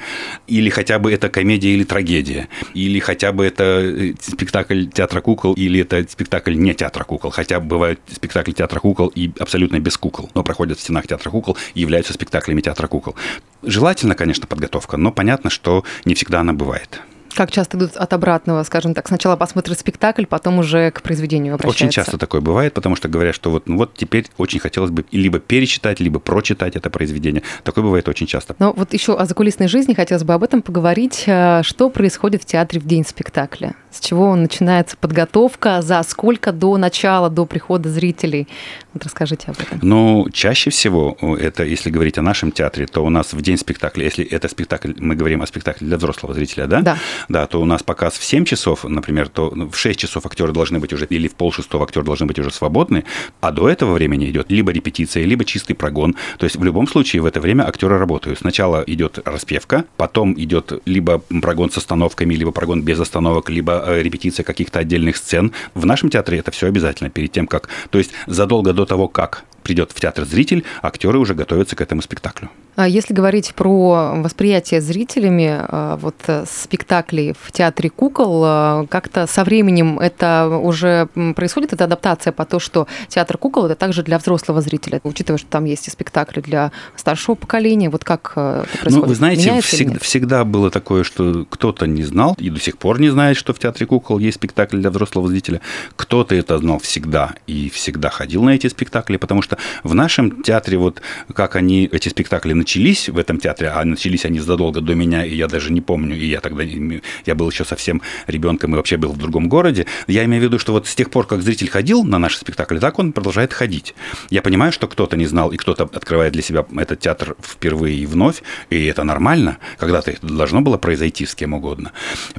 Или 0.47 0.71
хотя 0.71 0.99
бы 0.99 1.13
это 1.13 1.29
комедия 1.29 1.75
или 1.75 1.85
трагедия. 1.85 2.49
Или 2.75 2.99
хотя 2.99 3.33
бы 3.33 3.45
это 3.45 3.65
э, 3.65 4.15
спектакль 4.21 4.87
театра 4.87 5.21
кукол, 5.21 5.55
или 5.55 5.81
это 5.81 6.07
спектакль 6.09 6.55
не 6.55 6.75
театра 6.75 7.05
кукол. 7.05 7.31
Хотя 7.31 7.61
бывают 7.61 8.01
спектакли 8.11 8.53
театра 8.53 8.81
кукол 8.81 9.09
абсолютно 9.39 9.79
без 9.81 9.97
кукол, 9.97 10.31
но 10.35 10.43
проходят 10.43 10.79
в 10.79 10.81
стенах 10.81 11.07
театра 11.07 11.31
кукол 11.31 11.57
и 11.75 11.81
являются 11.81 12.13
спектаклями 12.13 12.61
театра 12.61 12.87
кукол. 12.87 13.15
Желательно, 13.63 14.15
конечно, 14.15 14.47
подготовка, 14.47 14.97
но 14.97 15.13
понятно, 15.13 15.51
что 15.51 15.85
не 16.05 16.15
всегда 16.15 16.41
она 16.41 16.53
бывает. 16.53 17.01
Как 17.35 17.51
часто 17.51 17.79
идут 17.79 17.97
от 17.97 18.13
обратного, 18.13 18.63
скажем 18.63 18.95
так, 18.95 19.09
сначала 19.09 19.37
посмотрят 19.37 19.79
спектакль, 19.79 20.27
потом 20.27 20.59
уже 20.59 20.91
к 20.91 21.03
произведению 21.03 21.55
обращаются? 21.55 21.85
Очень 21.85 21.91
часто 21.91 22.19
такое 22.19 22.41
бывает, 22.41 22.75
потому 22.75 22.97
что 22.97 23.09
говорят, 23.09 23.35
что 23.35 23.51
вот, 23.51 23.69
ну 23.69 23.77
вот 23.79 23.95
теперь 23.95 24.27
очень 24.37 24.61
хотелось 24.61 24.91
бы 24.91 25.05
либо 25.13 25.39
перечитать, 25.39 26.01
либо 26.01 26.19
прочитать 26.19 26.77
это 26.77 26.91
произведение. 26.91 27.43
Такое 27.65 27.85
бывает 27.85 28.09
очень 28.09 28.27
часто. 28.27 28.55
Но 28.59 28.73
вот 28.73 28.93
еще 28.93 29.17
о 29.17 29.25
закулисной 29.25 29.69
жизни 29.69 29.95
хотелось 29.95 30.25
бы 30.25 30.35
об 30.35 30.43
этом 30.43 30.63
поговорить. 30.63 31.25
Э, 31.27 31.63
что 31.63 31.91
происходит 31.91 32.43
в 32.43 32.45
театре 32.45 32.81
в 32.81 32.87
день 32.87 33.05
спектакля? 33.07 33.75
С 33.91 34.01
чего 34.01 34.35
начинается 34.35 34.97
подготовка? 34.97 35.83
За 35.83 36.03
сколько 36.03 36.53
до 36.53 36.77
начала, 36.77 37.31
до 37.31 37.47
прихода 37.47 37.89
зрителей? 37.89 38.49
Вот 38.93 39.05
расскажите 39.05 39.51
об 39.51 39.61
этом. 39.61 39.79
Ну, 39.83 40.29
чаще 40.33 40.71
всего, 40.71 41.17
это 41.41 41.65
если 41.65 41.91
говорить 41.91 42.19
о 42.19 42.23
нашем 42.23 42.53
театре, 42.53 42.87
то 42.87 43.05
у 43.05 43.11
нас 43.11 43.33
в 43.33 43.41
день 43.41 43.57
спектакля, 43.57 44.05
если 44.05 44.25
это 44.25 44.49
спектакль, 44.49 44.93
мы 44.99 45.15
говорим 45.15 45.43
о 45.43 45.47
спектакле 45.47 45.87
для 45.87 45.97
взрослого 45.97 46.35
зрителя, 46.35 46.67
да? 46.67 46.81
Да 46.81 46.99
да, 47.29 47.47
то 47.47 47.61
у 47.61 47.65
нас 47.65 47.83
показ 47.83 48.15
в 48.15 48.25
7 48.25 48.45
часов, 48.45 48.85
например, 48.85 49.29
то 49.29 49.51
в 49.51 49.77
6 49.77 49.99
часов 49.99 50.27
актеры 50.27 50.53
должны 50.53 50.79
быть 50.79 50.93
уже, 50.93 51.07
или 51.07 51.29
в 51.29 51.35
полшестого 51.35 51.85
актеры 51.85 52.05
должны 52.05 52.27
быть 52.27 52.39
уже 52.39 52.51
свободны, 52.51 53.05
а 53.41 53.51
до 53.51 53.69
этого 53.69 53.95
времени 53.95 54.31
идет 54.31 54.51
либо 54.51 54.73
репетиция, 54.73 55.25
либо 55.25 55.45
чистый 55.45 55.75
прогон. 55.75 56.17
То 56.39 56.45
есть 56.45 56.57
в 56.57 56.65
любом 56.65 56.87
случае 56.89 57.23
в 57.23 57.27
это 57.27 57.41
время 57.41 57.67
актеры 57.67 57.99
работают. 57.99 58.39
Сначала 58.39 58.83
идет 58.87 59.19
распевка, 59.25 59.85
потом 59.97 60.35
идет 60.35 60.83
либо 60.85 61.19
прогон 61.19 61.71
с 61.71 61.79
остановками, 61.79 62.35
либо 62.35 62.51
прогон 62.51 62.83
без 62.83 63.01
остановок, 63.01 63.51
либо 63.51 63.85
э, 63.87 64.03
репетиция 64.03 64.45
каких-то 64.45 64.79
отдельных 64.79 65.17
сцен. 65.17 65.53
В 65.75 65.87
нашем 65.87 66.11
театре 66.11 66.39
это 66.39 66.51
все 66.51 66.67
обязательно 66.67 67.11
перед 67.11 67.33
тем, 67.33 67.47
как... 67.47 67.69
То 67.91 67.99
есть 67.99 68.13
задолго 68.27 68.73
до 68.73 68.87
того, 68.87 69.09
как 69.09 69.45
придет 69.63 69.93
в 69.93 70.01
театр 70.01 70.25
зритель, 70.25 70.65
актеры 70.83 71.19
уже 71.19 71.35
готовятся 71.35 71.77
к 71.77 71.81
этому 71.81 72.03
спектаклю. 72.03 72.51
А 72.75 72.89
если 72.89 73.13
говорить 73.13 73.55
про 73.55 74.15
восприятие 74.17 74.81
зрителями 74.81 75.59
а, 75.61 75.97
вот 75.97 76.15
э, 76.27 76.45
спектаклей 76.51 77.35
в 77.39 77.53
театре 77.53 77.91
кукол, 77.91 78.43
а, 78.45 78.87
как-то 78.89 79.27
со 79.27 79.45
временем 79.45 79.99
это 79.99 80.49
уже 80.63 81.09
происходит, 81.37 81.75
эта 81.75 81.85
адаптация 81.85 82.33
по 82.33 82.47
то, 82.47 82.59
что 82.59 82.87
театр 83.09 83.37
кукол 83.37 83.67
это 83.67 83.75
также 83.75 84.03
для 84.03 84.19
взрослого 84.19 84.63
зрителя, 84.63 85.01
учитывая, 85.05 85.39
что 85.39 85.49
там 85.49 85.67
есть 85.67 85.87
и 85.89 85.91
спектакли 85.91 86.41
для 86.41 86.73
старшего 86.97 87.35
поколения, 87.35 87.91
вот 87.91 88.05
как 88.05 88.33
э, 88.37 88.65
это 88.65 88.79
происходит? 88.79 89.03
Ну, 89.03 89.09
вы 89.09 89.15
знаете, 89.17 89.61
всегда, 89.61 89.99
всегда 89.99 90.45
было 90.45 90.71
такое, 90.71 91.05
что 91.05 91.47
кто-то 91.51 91.87
не 91.87 92.05
знал 92.05 92.35
и 92.39 92.49
до 92.49 92.59
сих 92.59 92.79
пор 92.79 93.01
не 93.01 93.11
знает, 93.11 93.37
что 93.37 93.53
в 93.53 93.59
театре 93.59 93.85
кукол 93.85 94.19
есть 94.19 94.37
спектакль 94.37 94.79
для 94.79 94.91
взрослого 94.91 95.29
зрителя, 95.29 95.61
кто-то 95.97 96.35
это 96.35 96.57
знал 96.57 96.79
всегда 96.79 97.35
и 97.47 97.69
всегда 97.69 98.09
ходил 98.09 98.43
на 98.43 98.51
эти 98.51 98.69
спектакли, 98.69 99.19
потому 99.19 99.43
что 99.43 99.59
в 99.85 99.95
нашем 99.95 100.43
театре 100.43 100.79
вот 100.79 101.03
как 101.35 101.57
они 101.57 101.87
эти 101.93 102.09
спектакли 102.09 102.62
начались 102.63 103.09
в 103.09 103.19
этом 103.19 103.39
театре, 103.39 103.71
а 103.71 103.85
начались 103.85 104.25
они 104.25 104.39
задолго 104.39 104.81
до 104.81 104.95
меня, 104.95 105.25
и 105.25 105.35
я 105.35 105.49
даже 105.49 105.73
не 105.73 105.81
помню, 105.81 106.17
и 106.17 106.27
я 106.27 106.41
тогда, 106.41 106.63
я 106.63 107.35
был 107.35 107.51
еще 107.51 107.65
совсем 107.65 108.01
ребенком 108.29 108.73
и 108.73 108.77
вообще 108.77 108.97
был 108.97 109.13
в 109.13 109.19
другом 109.19 109.49
городе. 109.49 109.87
Я 110.07 110.25
имею 110.25 110.43
в 110.43 110.45
виду, 110.45 110.61
что 110.61 110.73
вот 110.73 110.87
с 110.87 110.95
тех 110.95 111.11
пор, 111.11 111.27
как 111.27 111.43
зритель 111.43 111.69
ходил 111.69 112.05
на 112.05 112.19
наши 112.19 112.39
спектакли, 112.39 112.79
так 112.79 113.01
он 113.01 113.13
продолжает 113.13 113.53
ходить. 113.53 113.95
Я 114.31 114.43
понимаю, 114.43 114.71
что 114.71 114.87
кто-то 114.87 115.17
не 115.17 115.27
знал, 115.27 115.51
и 115.51 115.57
кто-то 115.57 115.85
открывает 115.85 116.33
для 116.33 116.43
себя 116.43 116.65
этот 116.77 117.01
театр 117.01 117.35
впервые 117.43 117.97
и 117.97 118.07
вновь, 118.07 118.43
и 118.71 118.85
это 118.85 119.03
нормально. 119.03 119.59
Когда-то 119.79 120.13
это 120.13 120.25
должно 120.25 120.61
было 120.61 120.79
произойти 120.79 121.27
с 121.27 121.35
кем 121.35 121.55
угодно. 121.55 121.91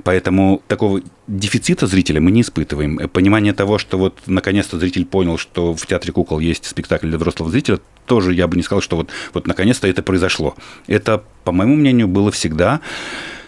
Поэтому 0.04 0.62
такого 0.70 1.02
дефицита 1.28 1.86
зрителя 1.86 2.22
мы 2.22 2.32
не 2.32 2.42
испытываем. 2.42 3.10
Понимание 3.10 3.54
того, 3.54 3.78
что 3.78 3.98
вот 3.98 4.20
наконец-то 4.26 4.80
зритель 4.80 5.06
понял, 5.06 5.38
что 5.38 5.74
в 5.74 5.86
театре 5.86 6.14
кукол 6.14 6.40
есть 6.40 6.66
спектакль 6.66 7.10
для 7.10 7.18
взрослого 7.18 7.52
зрителя, 7.52 7.80
тоже 8.06 8.34
я 8.34 8.48
бы 8.48 8.56
не 8.56 8.64
сказал, 8.64 8.82
что 8.82 8.96
вот, 8.98 9.10
вот 9.34 9.48
наконец-то 9.48 9.88
это 9.88 10.02
произошло. 10.04 10.56
Это, 10.88 11.24
по 11.44 11.52
моему 11.52 11.76
мнению, 11.76 12.08
было 12.08 12.32
всегда 12.32 12.82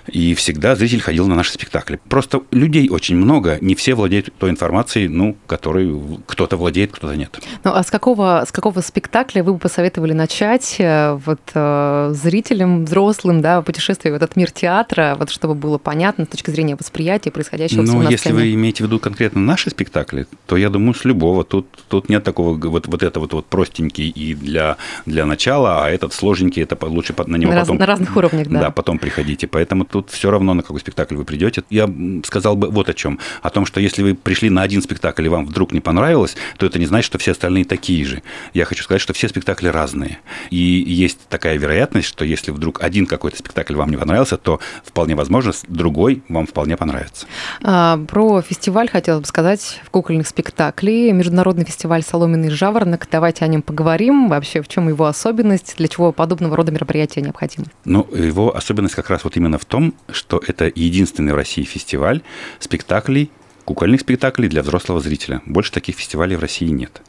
и 0.08 0.34
всегда 0.36 0.76
зритель 0.76 1.02
ходил 1.02 1.28
на 1.28 1.36
наши 1.36 1.54
спектакли. 1.54 2.00
Просто 2.10 2.42
людей 2.52 2.90
очень 2.90 3.16
много, 3.16 3.58
не 3.62 3.76
все 3.76 3.96
владеют 3.96 4.30
той 4.38 4.50
информацией, 4.50 5.08
ну, 5.08 5.36
которой 5.48 6.00
кто-то 6.26 6.58
владеет, 6.58 6.92
кто-то 6.92 7.16
нет. 7.16 7.40
Ну, 7.64 7.72
а 7.74 7.84
с 7.84 7.90
какого, 7.90 8.44
с 8.48 8.52
какого 8.52 8.82
спектакля 8.82 9.44
вы 9.44 9.54
бы 9.54 9.60
посоветовали 9.60 10.14
начать 10.14 10.76
э, 10.80 11.20
вот, 11.26 11.42
э, 11.54 12.12
зрителям, 12.14 12.86
взрослым, 12.86 13.42
да, 13.42 13.62
путешествие 13.62 14.14
в 14.14 14.16
этот 14.16 14.36
мир 14.36 14.52
театра, 14.52 15.16
вот, 15.18 15.30
чтобы 15.30 15.56
было 15.56 15.78
понятно 15.78 16.26
с 16.26 16.28
точки 16.28 16.52
зрения 16.52 16.76
восприятия 16.76 17.32
происходящего 17.32 17.82
ну, 17.82 18.02
на 18.02 18.10
если 18.10 18.32
вы 18.32 18.54
имеете 18.54 18.84
в 18.84 18.88
виду 18.88 19.00
конкретно 19.00 19.42
наши 19.42 19.70
спектакли, 19.70 20.28
то 20.46 20.58
я 20.58 20.70
думаю, 20.70 20.94
с 20.94 21.06
любого. 21.06 21.44
Тут, 21.44 21.68
тут 21.88 22.10
нет 22.10 22.24
такого, 22.24 22.58
вот, 22.58 22.88
вот 22.88 23.04
это 23.04 23.20
вот, 23.20 23.34
вот 23.34 23.46
простенький 23.46 24.10
и 24.10 24.34
для, 24.34 24.78
для 25.06 25.26
начала, 25.26 25.86
а 25.86 25.90
этот 25.90 26.14
сложненький, 26.14 26.62
это 26.62 26.78
лучше 26.86 27.14
на 27.26 27.36
него 27.36 27.54
на 27.54 27.62
потом... 27.62 27.78
Раз, 27.78 27.80
на 27.80 27.86
разных 27.86 28.18
уровнях, 28.18 28.48
да. 28.48 28.60
Да, 28.60 28.72
потом 28.72 29.00
приходите. 29.00 29.48
Поэтому 29.48 29.86
тут 29.96 30.10
все 30.10 30.30
равно, 30.30 30.54
на 30.54 30.62
какой 30.62 30.82
спектакль 30.82 31.16
вы 31.16 31.24
придете. 31.24 31.64
Я 31.70 31.90
сказал 32.26 32.58
бы 32.58 32.70
вот 32.70 32.90
о 32.90 32.94
чем. 32.94 33.18
О 33.42 33.50
том, 33.50 33.66
что 33.66 33.80
если 33.80 34.04
вы 34.04 34.14
пришли 34.14 34.50
на 34.50 34.62
один 34.62 34.82
спектакль 34.82 35.26
и 35.26 35.30
вам 35.30 35.46
вдруг 35.46 35.72
не 35.72 35.80
понравилось, 35.80 36.36
то 36.58 36.66
это 36.66 36.80
не 36.80 36.86
значит, 36.86 37.06
что 37.06 37.18
все 37.18 37.32
остальные 37.32 37.64
такие 37.64 38.04
же. 38.04 38.22
Я 38.54 38.66
хочу 38.66 38.84
сказать, 38.84 39.02
что 39.02 39.14
все 39.14 39.30
спектакли 39.30 39.70
разные. 39.70 40.20
И 40.50 40.58
есть 40.58 41.20
такая 41.30 41.58
вероятность, 41.58 42.10
что 42.10 42.26
если 42.26 42.52
вдруг 42.52 42.84
один 42.84 43.06
какой-то 43.06 43.38
спектакль 43.38 43.76
вам 43.76 43.90
не 43.90 43.96
понравился, 43.96 44.36
то 44.36 44.60
вполне 44.84 45.16
возможно, 45.16 45.54
другой 45.70 46.24
вам 46.28 46.46
вполне 46.46 46.76
понравится. 46.76 47.26
А, 47.64 47.98
про 47.98 48.42
фестиваль 48.42 48.90
хотела 48.90 49.22
бы 49.22 49.26
сказать 49.26 49.80
в 49.86 49.92
кукольных 49.92 50.28
спектаклей. 50.28 51.14
Международный 51.14 51.64
фестиваль 51.64 52.04
«Соломенный 52.04 52.50
жаворонок». 52.50 53.08
Давайте 53.10 53.46
о 53.46 53.48
нем 53.48 53.62
поговорим. 53.62 54.28
Вообще, 54.28 54.62
в 54.62 54.68
чем 54.68 54.90
его 54.90 55.06
особенность, 55.06 55.76
для 55.78 55.88
чего 55.88 56.12
подобного 56.12 56.58
рода 56.58 56.74
мероприятия 56.74 57.22
необходимы? 57.22 57.68
Ну, 57.86 58.06
его 58.14 58.54
особенность 58.54 58.96
как 58.96 59.10
раз 59.10 59.24
вот 59.24 59.38
именно 59.38 59.58
в 59.58 59.64
том, 59.64 59.85
что 60.12 60.42
это 60.46 60.72
единственный 60.74 61.34
в 61.34 61.36
России 61.36 61.64
фестиваль 61.64 62.22
спектаклей 62.60 63.30
кукольных 63.66 64.02
спектаклей 64.02 64.48
для 64.48 64.62
взрослого 64.62 65.00
зрителя. 65.00 65.42
Больше 65.46 65.72
таких 65.72 65.96
фестивалей 65.96 66.36
в 66.36 66.40
России 66.40 66.68
нет. 66.68 67.02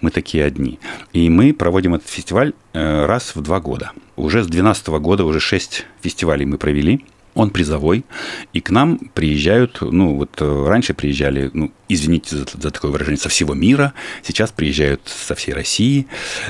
Мы 0.00 0.10
такие 0.10 0.44
одни. 0.44 0.78
И 1.12 1.28
мы 1.28 1.52
проводим 1.54 1.94
этот 1.94 2.08
фестиваль 2.08 2.52
э, 2.74 3.06
раз 3.06 3.34
в 3.34 3.40
два 3.40 3.60
года. 3.60 3.92
Уже 4.16 4.42
с 4.42 4.46
2012 4.46 4.88
года 5.00 5.24
уже 5.24 5.40
шесть 5.40 5.86
фестивалей 6.02 6.44
мы 6.44 6.58
провели. 6.58 7.04
Он 7.34 7.48
призовой, 7.48 8.04
и 8.52 8.60
к 8.60 8.68
нам 8.68 8.98
приезжают, 9.14 9.78
ну 9.80 10.16
вот 10.16 10.36
э, 10.42 10.66
раньше 10.68 10.92
приезжали, 10.92 11.50
ну 11.54 11.72
извините 11.94 12.36
за, 12.36 12.46
за 12.60 12.70
такое 12.70 12.90
выражение, 12.90 13.18
со 13.18 13.28
всего 13.28 13.54
мира, 13.54 13.92
сейчас 14.22 14.50
приезжают 14.50 15.02
со 15.06 15.34
всей 15.34 15.52
России, 15.52 16.06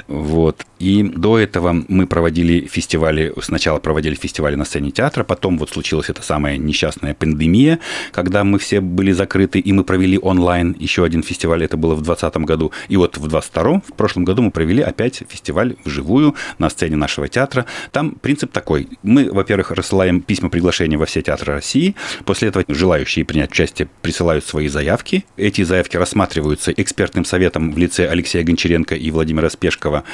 вот. 0.09 0.67
И 0.79 1.03
до 1.03 1.39
этого 1.39 1.85
мы 1.89 2.07
проводили 2.07 2.67
фестивали, 2.67 3.33
сначала 3.41 3.79
проводили 3.79 4.15
фестивали 4.15 4.57
на 4.57 4.65
сцене 4.65 4.91
театра, 4.91 5.25
потом 5.25 5.59
вот 5.59 5.71
случилась 5.71 6.11
эта 6.11 6.23
самая 6.23 6.57
несчастная 6.57 7.15
пандемия, 7.15 7.79
когда 8.11 8.45
мы 8.45 8.59
все 8.59 8.81
были 8.81 9.13
закрыты, 9.13 9.61
и 9.61 9.73
мы 9.73 9.85
провели 9.85 10.19
онлайн 10.19 10.75
еще 10.79 11.05
один 11.05 11.23
фестиваль, 11.23 11.65
это 11.65 11.77
было 11.77 11.95
в 11.95 12.03
2020 12.03 12.37
году, 12.45 12.73
и 12.89 12.97
вот 12.97 13.17
в 13.17 13.29
2022, 13.29 13.81
в 13.81 13.97
прошлом 13.97 14.25
году 14.25 14.43
мы 14.43 14.51
провели 14.51 14.83
опять 14.83 15.23
фестиваль 15.29 15.77
вживую 15.85 16.35
на 16.59 16.69
сцене 16.71 16.97
нашего 16.97 17.29
театра. 17.29 17.67
Там 17.91 18.13
принцип 18.13 18.53
такой, 18.53 18.89
мы, 19.03 19.31
во-первых, 19.31 19.71
рассылаем 19.71 20.21
письма 20.21 20.51
приглашения 20.51 20.99
во 20.99 21.07
все 21.07 21.23
театры 21.23 21.55
России. 21.55 21.95
После 22.25 22.49
этого 22.49 22.65
желающие 22.69 23.25
принять 23.25 23.51
участие 23.51 23.89
присылают 24.03 24.45
свои 24.45 24.69
заявки. 24.69 25.25
Эти 25.37 25.63
заявки 25.63 25.97
рассматриваются 25.97 26.73
экспертным 26.73 27.25
советом 27.25 27.73
в 27.73 27.79
лице 27.79 28.07
Алексея 28.07 28.45
Гончаренко 28.45 28.95
и 28.95 29.11
Владимира 29.11 29.49
Спешкова. 29.49 30.05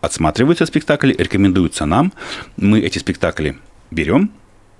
Отсматриваются 0.00 0.66
спектакли, 0.66 1.14
рекомендуются 1.18 1.84
нам. 1.84 2.12
Мы 2.56 2.80
эти 2.80 2.98
спектакли 2.98 3.58
берем, 3.90 4.30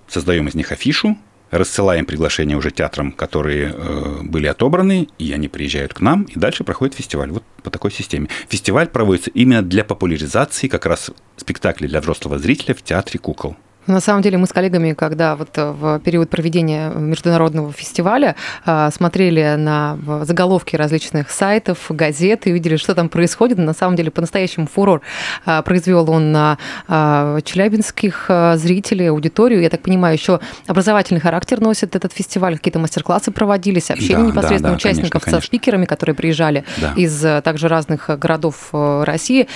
создаем 0.06 0.46
из 0.46 0.54
них 0.54 0.70
афишу, 0.70 1.18
рассылаем 1.50 2.04
приглашения 2.04 2.56
уже 2.56 2.70
театрам, 2.70 3.10
которые 3.10 3.74
э, 3.74 4.20
были 4.22 4.46
отобраны, 4.46 5.08
и 5.18 5.32
они 5.32 5.48
приезжают 5.48 5.94
к 5.94 6.00
нам, 6.00 6.24
и 6.24 6.38
дальше 6.38 6.62
проходит 6.62 6.94
фестиваль. 6.94 7.30
Вот 7.30 7.42
по 7.62 7.70
такой 7.70 7.90
системе. 7.90 8.28
Фестиваль 8.48 8.88
проводится 8.88 9.30
именно 9.30 9.62
для 9.62 9.82
популяризации 9.82 10.68
как 10.68 10.86
раз 10.86 11.10
спектаклей 11.36 11.88
для 11.88 12.00
взрослого 12.00 12.38
зрителя 12.38 12.74
в 12.74 12.82
театре 12.82 13.18
кукол. 13.18 13.56
На 13.88 14.00
самом 14.00 14.20
деле 14.20 14.36
мы 14.36 14.46
с 14.46 14.52
коллегами, 14.52 14.92
когда 14.92 15.34
вот 15.34 15.56
э, 15.56 15.70
в 15.70 15.98
период 16.00 16.28
проведения 16.28 16.90
международного 16.90 17.72
фестиваля 17.72 18.36
э, 18.66 18.90
смотрели 18.94 19.54
на 19.56 19.98
заголовки 20.24 20.76
различных 20.76 21.30
сайтов, 21.30 21.86
газет 21.88 22.46
и 22.46 22.52
видели, 22.52 22.76
что 22.76 22.94
там 22.94 23.08
происходит, 23.08 23.56
на 23.56 23.72
самом 23.72 23.96
деле 23.96 24.10
по-настоящему 24.10 24.66
фурор 24.66 25.00
э, 25.46 25.62
произвел 25.62 26.10
он 26.10 26.32
на 26.32 26.58
челябинских 26.88 28.30
зрителей, 28.56 29.10
аудиторию. 29.10 29.62
Я 29.62 29.70
так 29.70 29.80
понимаю, 29.82 30.14
еще 30.14 30.40
образовательный 30.66 31.20
характер 31.20 31.60
носит 31.60 31.96
этот 31.96 32.12
фестиваль, 32.12 32.56
какие-то 32.56 32.78
мастер-классы 32.78 33.30
проводились, 33.30 33.90
общение 33.90 34.24
да, 34.24 34.30
непосредственно 34.30 34.60
да, 34.62 34.68
да, 34.70 34.76
участников 34.76 35.22
конечно, 35.22 35.30
конечно. 35.30 35.40
со 35.40 35.46
спикерами, 35.46 35.84
которые 35.86 36.14
приезжали 36.14 36.64
да. 36.76 36.92
из 36.96 37.20
также 37.42 37.68
разных 37.68 38.10
городов 38.18 38.68
России. 38.72 39.48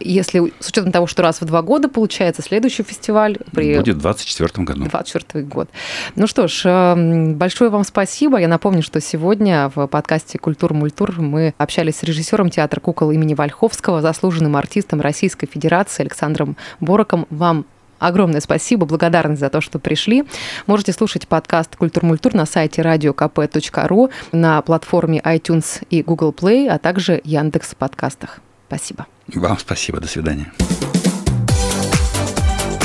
Если 0.00 0.52
с 0.60 0.68
учетом 0.68 0.92
того, 0.92 1.06
что 1.06 1.22
раз 1.22 1.40
в 1.40 1.44
два 1.44 1.62
года 1.62 1.88
получается 1.88 2.42
следующий 2.42 2.82
фестиваль, 2.82 3.38
при... 3.66 3.76
Будет 3.76 3.96
в 3.96 4.00
2024 4.00 4.64
году. 4.64 4.84
24 4.90 5.44
год. 5.44 5.68
Ну 6.16 6.26
что 6.26 6.48
ж, 6.48 6.62
эм, 6.64 7.34
большое 7.34 7.70
вам 7.70 7.84
спасибо. 7.84 8.38
Я 8.38 8.48
напомню, 8.48 8.82
что 8.82 9.00
сегодня 9.00 9.70
в 9.74 9.86
подкасте 9.86 10.38
«Культур-мультур» 10.38 11.20
мы 11.20 11.54
общались 11.58 11.96
с 11.96 12.02
режиссером 12.02 12.50
театра 12.50 12.80
кукол 12.80 13.10
имени 13.10 13.34
Вальховского, 13.34 14.02
заслуженным 14.02 14.56
артистом 14.56 15.00
Российской 15.00 15.46
Федерации 15.46 16.02
Александром 16.02 16.56
Бороком. 16.80 17.26
Вам 17.30 17.66
огромное 17.98 18.40
спасибо, 18.40 18.86
благодарность 18.86 19.40
за 19.40 19.50
то, 19.50 19.60
что 19.60 19.78
пришли. 19.78 20.24
Можете 20.66 20.92
слушать 20.92 21.26
подкаст 21.28 21.76
«Культур-мультур» 21.76 22.34
на 22.34 22.46
сайте 22.46 22.82
radiokp.ru, 22.82 24.10
на 24.32 24.62
платформе 24.62 25.20
iTunes 25.24 25.84
и 25.90 26.02
Google 26.02 26.32
Play, 26.32 26.68
а 26.68 26.78
также 26.78 27.20
Яндекс 27.24 27.74
подкастах. 27.74 28.40
Спасибо. 28.68 29.06
Вам 29.34 29.58
спасибо. 29.58 30.00
До 30.00 30.08
свидания. 30.08 30.52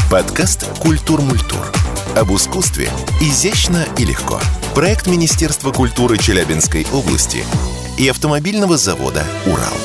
Подкаст 0.09 0.65
«Культур-мультур». 0.79 1.71
Об 2.15 2.33
искусстве 2.33 2.89
изящно 3.21 3.85
и 3.95 4.05
легко. 4.05 4.41
Проект 4.73 5.05
Министерства 5.05 5.71
культуры 5.71 6.17
Челябинской 6.17 6.87
области 6.91 7.43
и 7.99 8.07
автомобильного 8.07 8.75
завода 8.75 9.23
«Урал». 9.45 9.77